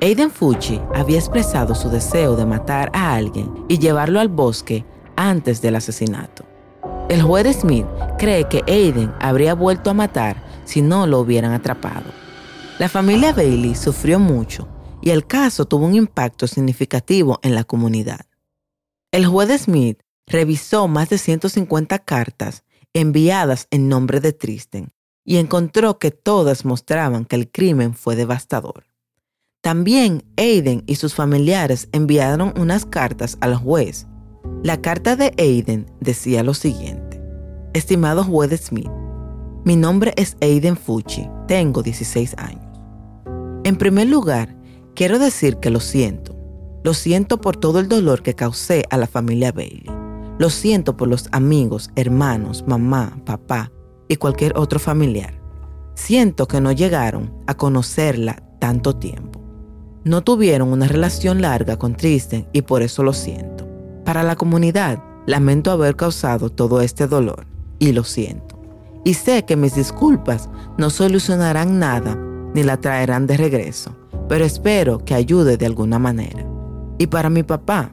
Aiden 0.00 0.30
Fucci 0.30 0.80
había 0.94 1.18
expresado 1.18 1.74
su 1.74 1.88
deseo 1.88 2.36
de 2.36 2.44
matar 2.44 2.90
a 2.92 3.14
alguien 3.14 3.64
y 3.68 3.78
llevarlo 3.78 4.20
al 4.20 4.28
bosque 4.28 4.84
antes 5.16 5.62
del 5.62 5.76
asesinato. 5.76 6.44
El 7.08 7.22
juez 7.22 7.60
Smith 7.60 7.86
cree 8.18 8.48
que 8.48 8.62
Aiden 8.66 9.12
habría 9.20 9.54
vuelto 9.54 9.90
a 9.90 9.94
matar 9.94 10.42
si 10.64 10.82
no 10.82 11.06
lo 11.06 11.20
hubieran 11.20 11.52
atrapado. 11.52 12.10
La 12.78 12.88
familia 12.88 13.32
Bailey 13.32 13.74
sufrió 13.74 14.18
mucho 14.18 14.66
y 15.00 15.10
el 15.10 15.26
caso 15.26 15.66
tuvo 15.66 15.86
un 15.86 15.94
impacto 15.94 16.46
significativo 16.46 17.38
en 17.42 17.54
la 17.54 17.64
comunidad. 17.64 18.26
El 19.12 19.26
juez 19.26 19.62
Smith 19.62 20.00
revisó 20.26 20.88
más 20.88 21.10
de 21.10 21.18
150 21.18 21.98
cartas 22.00 22.64
enviadas 22.92 23.66
en 23.70 23.88
nombre 23.88 24.20
de 24.20 24.32
Tristen 24.32 24.92
y 25.24 25.36
encontró 25.36 25.98
que 25.98 26.10
todas 26.10 26.64
mostraban 26.64 27.24
que 27.24 27.36
el 27.36 27.50
crimen 27.50 27.94
fue 27.94 28.16
devastador. 28.16 28.84
También 29.62 30.24
Aiden 30.36 30.84
y 30.86 30.96
sus 30.96 31.14
familiares 31.14 31.88
enviaron 31.92 32.52
unas 32.58 32.84
cartas 32.84 33.38
al 33.40 33.56
juez. 33.56 34.06
La 34.62 34.82
carta 34.82 35.16
de 35.16 35.32
Aiden 35.38 35.86
decía 36.00 36.42
lo 36.42 36.52
siguiente. 36.52 37.22
Estimado 37.72 38.22
juez 38.22 38.60
Smith, 38.60 38.90
mi 39.64 39.76
nombre 39.76 40.12
es 40.16 40.36
Aiden 40.42 40.76
Fucci, 40.76 41.26
tengo 41.48 41.82
16 41.82 42.34
años. 42.36 42.62
En 43.64 43.76
primer 43.76 44.08
lugar, 44.08 44.54
quiero 44.94 45.18
decir 45.18 45.56
que 45.56 45.70
lo 45.70 45.80
siento. 45.80 46.36
Lo 46.84 46.92
siento 46.92 47.40
por 47.40 47.56
todo 47.56 47.80
el 47.80 47.88
dolor 47.88 48.22
que 48.22 48.34
causé 48.34 48.84
a 48.90 48.98
la 48.98 49.06
familia 49.06 49.52
Bailey. 49.52 50.03
Lo 50.36 50.50
siento 50.50 50.96
por 50.96 51.08
los 51.08 51.28
amigos, 51.30 51.90
hermanos, 51.94 52.64
mamá, 52.66 53.16
papá 53.24 53.70
y 54.08 54.16
cualquier 54.16 54.56
otro 54.56 54.80
familiar. 54.80 55.40
Siento 55.94 56.48
que 56.48 56.60
no 56.60 56.72
llegaron 56.72 57.32
a 57.46 57.54
conocerla 57.54 58.42
tanto 58.58 58.96
tiempo. 58.96 59.40
No 60.02 60.24
tuvieron 60.24 60.72
una 60.72 60.88
relación 60.88 61.40
larga 61.40 61.78
con 61.78 61.94
Tristan 61.94 62.48
y 62.52 62.62
por 62.62 62.82
eso 62.82 63.04
lo 63.04 63.12
siento. 63.12 63.66
Para 64.04 64.24
la 64.24 64.34
comunidad, 64.34 65.02
lamento 65.26 65.70
haber 65.70 65.94
causado 65.94 66.50
todo 66.50 66.80
este 66.80 67.06
dolor 67.06 67.46
y 67.78 67.92
lo 67.92 68.02
siento. 68.02 68.60
Y 69.04 69.14
sé 69.14 69.44
que 69.44 69.56
mis 69.56 69.76
disculpas 69.76 70.50
no 70.78 70.90
solucionarán 70.90 71.78
nada 71.78 72.18
ni 72.54 72.64
la 72.64 72.76
traerán 72.76 73.26
de 73.26 73.36
regreso, 73.36 73.94
pero 74.28 74.44
espero 74.44 74.98
que 74.98 75.14
ayude 75.14 75.56
de 75.56 75.66
alguna 75.66 76.00
manera. 76.00 76.44
Y 76.98 77.06
para 77.06 77.30
mi 77.30 77.44
papá, 77.44 77.92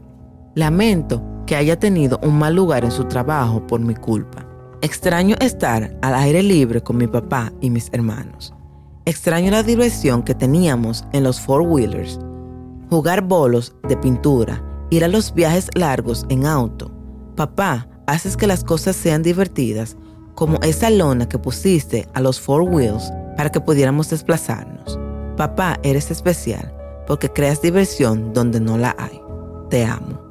lamento 0.56 1.22
que 1.52 1.58
haya 1.58 1.78
tenido 1.78 2.18
un 2.24 2.40
mal 2.40 2.56
lugar 2.56 2.86
en 2.86 2.92
su 2.92 3.04
trabajo 3.04 3.68
por 3.68 3.82
mi 3.82 3.94
culpa. 3.94 4.48
Extraño 4.82 5.36
estar 5.42 5.98
al 6.02 6.16
aire 6.16 6.42
libre 6.42 6.82
con 6.82 6.96
mi 6.96 7.08
papá 7.08 7.52
y 7.60 7.70
mis 7.70 7.90
hermanos. 7.92 8.54
Extraño 9.04 9.52
la 9.52 9.62
diversión 9.62 10.24
que 10.24 10.34
teníamos 10.34 11.04
en 11.12 11.26
los 11.26 11.42
four-wheelers, 11.42 12.22
jugar 12.90 13.24
bolos 13.24 13.76
de 13.90 13.98
pintura, 13.98 14.64
ir 14.92 15.04
a 15.04 15.10
los 15.10 15.34
viajes 15.34 15.68
largos 15.76 16.26
en 16.30 16.46
auto. 16.46 16.90
Papá, 17.36 17.86
haces 18.08 18.38
que 18.38 18.48
las 18.48 18.64
cosas 18.64 18.96
sean 18.96 19.22
divertidas, 19.22 19.98
como 20.36 20.58
esa 20.62 20.90
lona 20.90 21.28
que 21.28 21.38
pusiste 21.38 22.08
a 22.14 22.22
los 22.22 22.40
four 22.40 22.62
wheels 22.62 23.12
para 23.36 23.52
que 23.52 23.60
pudiéramos 23.60 24.10
desplazarnos. 24.10 24.98
Papá, 25.36 25.78
eres 25.84 26.12
especial 26.12 26.74
porque 27.08 27.28
creas 27.28 27.62
diversión 27.62 28.34
donde 28.34 28.62
no 28.62 28.78
la 28.78 28.96
hay. 28.98 29.22
Te 29.70 29.84
amo. 29.84 30.31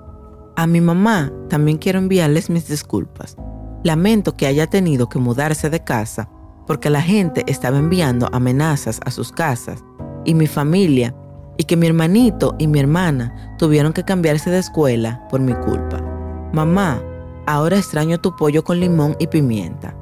A 0.61 0.66
mi 0.66 0.83
mamá 0.83 1.33
también 1.49 1.79
quiero 1.79 1.99
enviarles 1.99 2.51
mis 2.51 2.68
disculpas 2.68 3.35
Lamento 3.83 4.37
que 4.37 4.46
haya 4.46 4.66
tenido 4.66 5.09
que 5.09 5.18
mudarse 5.18 5.70
de 5.70 5.83
casa 5.83 6.29
porque 6.66 6.90
la 6.90 7.01
gente 7.01 7.44
estaba 7.46 7.79
enviando 7.79 8.29
amenazas 8.31 9.01
a 9.07 9.11
sus 9.11 9.33
casas 9.33 9.83
y 10.27 10.35
mi 10.35 10.46
familia 10.46 11.14
y 11.57 11.64
que 11.64 11.79
mi 11.79 11.87
hermanito 11.87 12.57
y 12.59 12.66
mi 12.66 12.79
hermana 12.79 13.55
tuvieron 13.57 13.94
que 13.94 14.05
cambiarse 14.05 14.51
de 14.51 14.59
escuela 14.59 15.27
por 15.31 15.40
mi 15.40 15.55
culpa. 15.55 16.05
Mamá, 16.53 17.03
ahora 17.46 17.79
extraño 17.79 18.20
tu 18.20 18.37
pollo 18.37 18.62
con 18.62 18.81
limón 18.81 19.16
y 19.18 19.29
pimienta. 19.29 19.96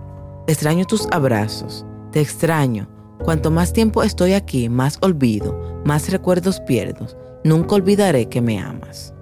Extraño 0.48 0.86
tus 0.86 1.06
abrazos. 1.12 1.86
Te 2.10 2.20
extraño. 2.20 2.88
Cuanto 3.22 3.52
más 3.52 3.72
tiempo 3.72 4.02
estoy 4.02 4.32
aquí, 4.32 4.68
más 4.68 4.98
olvido, 5.02 5.56
más 5.84 6.10
recuerdos 6.10 6.58
pierdo. 6.62 7.06
Nunca 7.44 7.76
olvidaré 7.76 8.28
que 8.28 8.40
me 8.40 8.58
amas. 8.58 9.14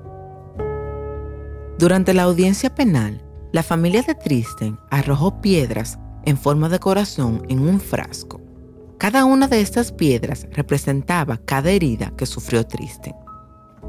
Durante 1.78 2.14
la 2.14 2.22
audiencia 2.22 2.74
penal, 2.74 3.22
la 3.52 3.62
familia 3.62 4.02
de 4.02 4.14
Tristen 4.14 4.78
arrojó 4.90 5.42
piedras 5.42 5.98
en 6.24 6.38
forma 6.38 6.70
de 6.70 6.78
corazón 6.78 7.42
en 7.50 7.68
un 7.68 7.80
frasco. 7.80 8.40
Cada 8.96 9.26
una 9.26 9.46
de 9.46 9.60
estas 9.60 9.92
piedras 9.92 10.46
representaba 10.52 11.36
cada 11.36 11.70
herida 11.70 12.14
que 12.16 12.24
sufrió 12.24 12.66
Tristen. 12.66 13.14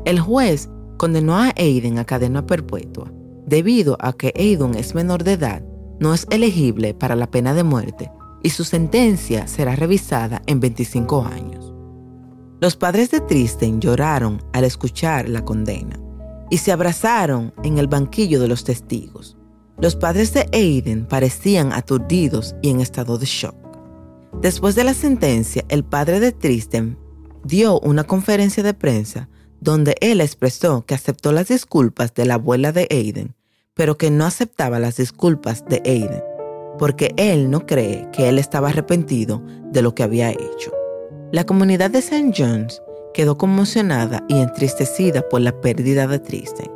El 0.03 0.19
juez 0.19 0.69
condenó 0.97 1.37
a 1.37 1.53
Aiden 1.55 1.97
a 1.97 2.03
cadena 2.03 2.45
perpetua 2.45 3.09
debido 3.45 3.97
a 4.01 4.11
que 4.11 4.33
Aiden 4.35 4.75
es 4.75 4.93
menor 4.93 5.23
de 5.23 5.33
edad, 5.33 5.63
no 6.01 6.13
es 6.13 6.27
elegible 6.29 6.93
para 6.93 7.15
la 7.15 7.31
pena 7.31 7.53
de 7.53 7.63
muerte 7.63 8.11
y 8.43 8.49
su 8.49 8.65
sentencia 8.65 9.47
será 9.47 9.77
revisada 9.77 10.41
en 10.45 10.59
25 10.59 11.23
años. 11.23 11.73
Los 12.59 12.75
padres 12.75 13.11
de 13.11 13.21
Tristen 13.21 13.79
lloraron 13.79 14.43
al 14.51 14.65
escuchar 14.65 15.29
la 15.29 15.45
condena 15.45 15.97
y 16.49 16.57
se 16.57 16.71
abrazaron 16.71 17.53
en 17.63 17.77
el 17.77 17.87
banquillo 17.87 18.39
de 18.39 18.47
los 18.47 18.63
testigos. 18.63 19.37
Los 19.79 19.95
padres 19.95 20.33
de 20.33 20.49
Aiden 20.53 21.05
parecían 21.05 21.71
aturdidos 21.71 22.55
y 22.61 22.69
en 22.69 22.81
estado 22.81 23.17
de 23.17 23.25
shock. 23.25 23.55
Después 24.41 24.75
de 24.75 24.83
la 24.83 24.93
sentencia, 24.93 25.63
el 25.69 25.83
padre 25.83 26.19
de 26.19 26.31
Tristan 26.31 26.97
dio 27.43 27.79
una 27.79 28.03
conferencia 28.03 28.63
de 28.63 28.73
prensa 28.73 29.29
donde 29.59 29.95
él 30.01 30.21
expresó 30.21 30.85
que 30.85 30.95
aceptó 30.95 31.31
las 31.31 31.47
disculpas 31.47 32.13
de 32.13 32.25
la 32.25 32.35
abuela 32.35 32.71
de 32.71 32.87
Aiden, 32.91 33.35
pero 33.73 33.97
que 33.97 34.11
no 34.11 34.25
aceptaba 34.25 34.79
las 34.79 34.97
disculpas 34.97 35.65
de 35.65 35.81
Aiden, 35.85 36.23
porque 36.77 37.13
él 37.17 37.49
no 37.49 37.65
cree 37.65 38.07
que 38.11 38.29
él 38.29 38.39
estaba 38.39 38.69
arrepentido 38.69 39.43
de 39.71 39.81
lo 39.81 39.95
que 39.95 40.03
había 40.03 40.31
hecho. 40.31 40.71
La 41.31 41.45
comunidad 41.45 41.91
de 41.91 41.99
St. 41.99 42.33
John's 42.35 42.81
quedó 43.17 43.35
conmocionada 43.35 44.23
y 44.27 44.39
entristecida 44.39 45.27
por 45.27 45.41
la 45.41 45.51
pérdida 45.59 46.05
de 46.05 46.19
Tristan, 46.19 46.67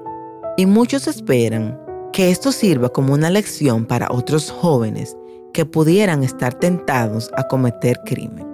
y 0.57 0.65
muchos 0.65 1.07
esperan 1.07 1.79
que 2.11 2.31
esto 2.31 2.51
sirva 2.51 2.89
como 2.89 3.13
una 3.13 3.29
lección 3.29 3.85
para 3.85 4.07
otros 4.09 4.49
jóvenes 4.49 5.15
que 5.53 5.67
pudieran 5.67 6.23
estar 6.23 6.55
tentados 6.55 7.29
a 7.37 7.47
cometer 7.47 7.99
crimen. 8.05 8.47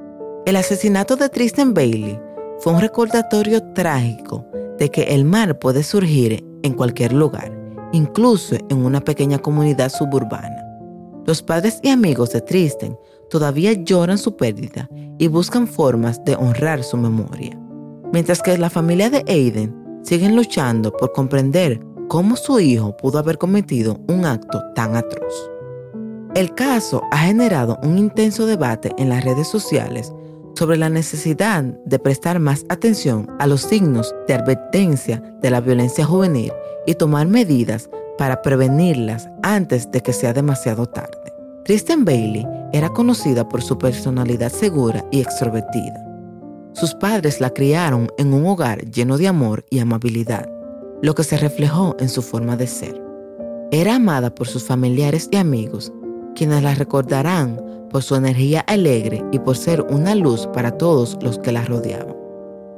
El 0.45 0.58
asesinato 0.58 1.15
de 1.15 1.30
Tristan 1.30 1.73
Bailey 1.73 2.19
fue 2.60 2.73
un 2.73 2.82
recordatorio 2.82 3.63
trágico 3.71 4.45
de 4.78 4.91
que 4.91 5.04
el 5.04 5.23
mal 5.23 5.58
puede 5.58 5.82
surgir 5.82 6.45
en 6.63 6.73
cualquier 6.73 7.13
lugar, 7.13 7.58
incluso 7.93 8.58
en 8.67 8.84
una 8.84 9.00
pequeña 9.00 9.39
comunidad 9.39 9.93
suburbana. 9.93 10.62
Los 11.26 11.41
padres 11.41 11.80
y 11.84 11.88
amigos 11.88 12.32
de 12.32 12.41
Tristan 12.41 12.97
todavía 13.30 13.71
lloran 13.71 14.17
su 14.17 14.36
pérdida 14.36 14.89
y 15.17 15.28
buscan 15.28 15.67
formas 15.67 16.21
de 16.26 16.36
honrar 16.36 16.84
su 16.84 16.97
memoria, 16.97 17.58
mientras 18.12 18.41
que 18.41 18.58
la 18.58 18.70
familia 18.70 19.10
de 19.10 19.24
Aiden 19.28 19.76
siguen 20.04 20.36
luchando 20.36 20.91
por 20.91 21.12
comprender 21.12 21.80
cómo 22.08 22.36
su 22.36 22.60
hijo 22.60 22.96
pudo 22.96 23.20
haber 23.20 23.38
cometido 23.38 24.00
un 24.08 24.26
acto 24.26 24.62
tan 24.74 24.96
atroz. 24.96 25.52
El 26.36 26.54
caso 26.54 27.02
ha 27.12 27.17
generado 27.17 27.80
un 27.84 27.98
intenso 27.98 28.46
debate 28.46 28.91
en 28.98 29.10
las 29.10 29.24
redes 29.24 29.48
sociales 29.48 30.13
sobre 30.56 30.78
la 30.78 30.89
necesidad 30.89 31.63
de 31.63 32.00
prestar 32.00 32.39
más 32.39 32.65
atención 32.70 33.28
a 33.39 33.48
los 33.48 33.62
signos 33.62 34.13
de 34.28 34.36
advertencia 34.36 35.22
de 35.41 35.50
la 35.50 35.62
violencia 35.62 36.06
juvenil 36.06 36.52
y 36.86 36.96
tomar 36.96 37.28
medidas 37.28 37.89
para 38.17 38.41
prevenirlas 38.41 39.30
antes 39.43 39.91
de 39.91 40.02
que 40.02 40.13
sea 40.13 40.34
demasiado 40.34 40.88
tarde. 40.88 41.17
Kristen 41.65 42.06
Bailey 42.06 42.48
era 42.72 42.89
conocida 42.89 43.48
por 43.48 43.62
su 43.62 43.78
personalidad 43.78 44.52
segura 44.52 45.06
y 45.12 45.22
extrovertida. 45.22 46.07
Sus 46.80 46.94
padres 46.94 47.42
la 47.42 47.50
criaron 47.50 48.08
en 48.20 48.36
un 48.36 48.46
hogar 48.46 48.86
lleno 48.92 49.18
de 49.18 49.28
amor 49.28 49.66
y 49.72 49.80
amabilidad 49.80 50.48
lo 51.02 51.16
que 51.16 51.24
se 51.24 51.36
reflejó 51.36 51.96
en 52.00 52.08
su 52.08 52.22
forma 52.22 52.56
de 52.56 52.68
ser. 52.68 53.02
Era 53.72 53.96
amada 53.96 54.30
por 54.30 54.48
sus 54.48 54.63
familiares 54.63 55.28
y 55.32 55.38
amigos, 55.38 55.92
quienes 56.36 56.62
la 56.62 56.76
recordarán 56.76 57.60
por 57.90 58.04
su 58.04 58.13
energía 58.13 58.60
alegre 58.62 59.24
y 59.32 59.40
por 59.40 59.58
ser 59.58 59.82
una 59.90 60.13
luz 60.13 60.48
para 60.54 60.70
todos 60.78 61.18
los 61.24 61.40
que 61.40 61.52
la 61.52 61.66
rodeaban. 61.66 62.16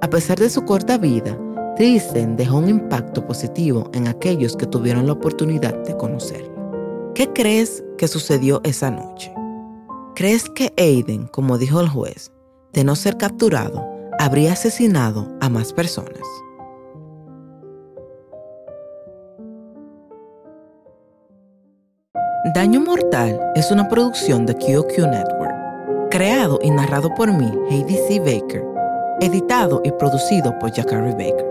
A 0.01 0.09
pesar 0.09 0.39
de 0.39 0.49
su 0.49 0.63
corta 0.63 0.97
vida, 0.97 1.38
Tristan 1.75 2.38
dejó 2.38 2.59
un 2.59 2.69
impacto 2.69 3.27
positivo 3.27 3.89
en 3.93 4.07
aquellos 4.07 4.55
que 4.55 4.65
tuvieron 4.65 5.07
la 5.07 5.13
oportunidad 5.13 5.73
de 5.83 5.97
conocerla. 5.97 6.49
¿Qué 7.15 7.27
crees 7.33 7.83
que 7.97 8.07
sucedió 8.07 8.62
esa 8.63 8.91
noche? 8.91 9.33
¿Crees 10.15 10.49
que 10.49 10.71
Aiden, 10.77 11.27
como 11.27 11.57
dijo 11.57 11.81
el 11.81 11.89
juez, 11.89 12.31
de 12.73 12.84
no 12.84 12.95
ser 12.95 13.17
capturado, 13.17 13.88
habría 14.19 14.53
asesinado 14.53 15.27
a 15.41 15.49
más 15.49 15.73
personas? 15.73 16.23
Daño 22.55 22.79
Mortal 22.82 23.39
es 23.55 23.69
una 23.71 23.88
producción 23.88 24.45
de 24.45 24.55
QQ 24.55 24.97
Network, 24.97 26.10
creado 26.10 26.60
y 26.63 26.71
narrado 26.71 27.13
por 27.13 27.32
mí, 27.32 27.51
Heidi 27.69 27.95
C. 27.95 28.19
Baker, 28.19 28.63
editado 29.21 29.82
y 29.84 29.91
producido 29.91 30.58
por 30.58 30.71
Jacari 30.71 31.12
Baker. 31.12 31.48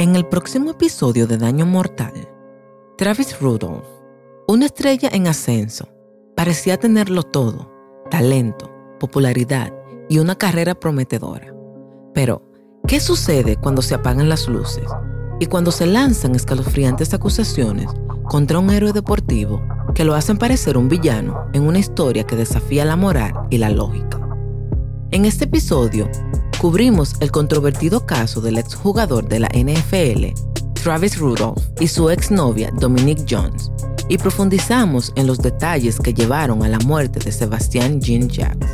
En 0.00 0.16
el 0.16 0.24
próximo 0.24 0.70
episodio 0.70 1.26
de 1.26 1.36
Daño 1.36 1.66
Mortal, 1.66 2.26
Travis 2.96 3.38
Rudolph, 3.38 3.84
una 4.48 4.64
estrella 4.64 5.10
en 5.12 5.26
ascenso, 5.26 5.90
parecía 6.34 6.78
tenerlo 6.78 7.22
todo, 7.22 7.70
talento, 8.10 8.70
popularidad 8.98 9.70
y 10.08 10.18
una 10.18 10.36
carrera 10.36 10.74
prometedora. 10.74 11.54
Pero, 12.14 12.40
¿qué 12.86 12.98
sucede 12.98 13.56
cuando 13.56 13.82
se 13.82 13.94
apagan 13.94 14.30
las 14.30 14.48
luces 14.48 14.90
y 15.38 15.44
cuando 15.44 15.70
se 15.70 15.84
lanzan 15.84 16.34
escalofriantes 16.34 17.12
acusaciones 17.12 17.90
contra 18.24 18.58
un 18.58 18.70
héroe 18.70 18.94
deportivo 18.94 19.62
que 19.94 20.04
lo 20.04 20.14
hacen 20.14 20.38
parecer 20.38 20.78
un 20.78 20.88
villano 20.88 21.44
en 21.52 21.64
una 21.64 21.78
historia 21.78 22.24
que 22.24 22.36
desafía 22.36 22.86
la 22.86 22.96
moral 22.96 23.34
y 23.50 23.58
la 23.58 23.68
lógica? 23.68 24.18
En 25.10 25.26
este 25.26 25.44
episodio, 25.44 26.08
cubrimos 26.60 27.14
el 27.20 27.30
controvertido 27.30 28.04
caso 28.04 28.42
del 28.42 28.58
exjugador 28.58 29.26
de 29.26 29.40
la 29.40 29.48
NFL, 29.48 30.26
Travis 30.74 31.16
Rudolph, 31.18 31.62
y 31.80 31.88
su 31.88 32.10
exnovia, 32.10 32.70
Dominique 32.74 33.24
Jones, 33.26 33.72
y 34.10 34.18
profundizamos 34.18 35.10
en 35.16 35.26
los 35.26 35.38
detalles 35.38 35.98
que 35.98 36.12
llevaron 36.12 36.62
a 36.62 36.68
la 36.68 36.78
muerte 36.80 37.18
de 37.18 37.32
Sebastián 37.32 37.98
Jean 38.02 38.28
Jacques. 38.28 38.68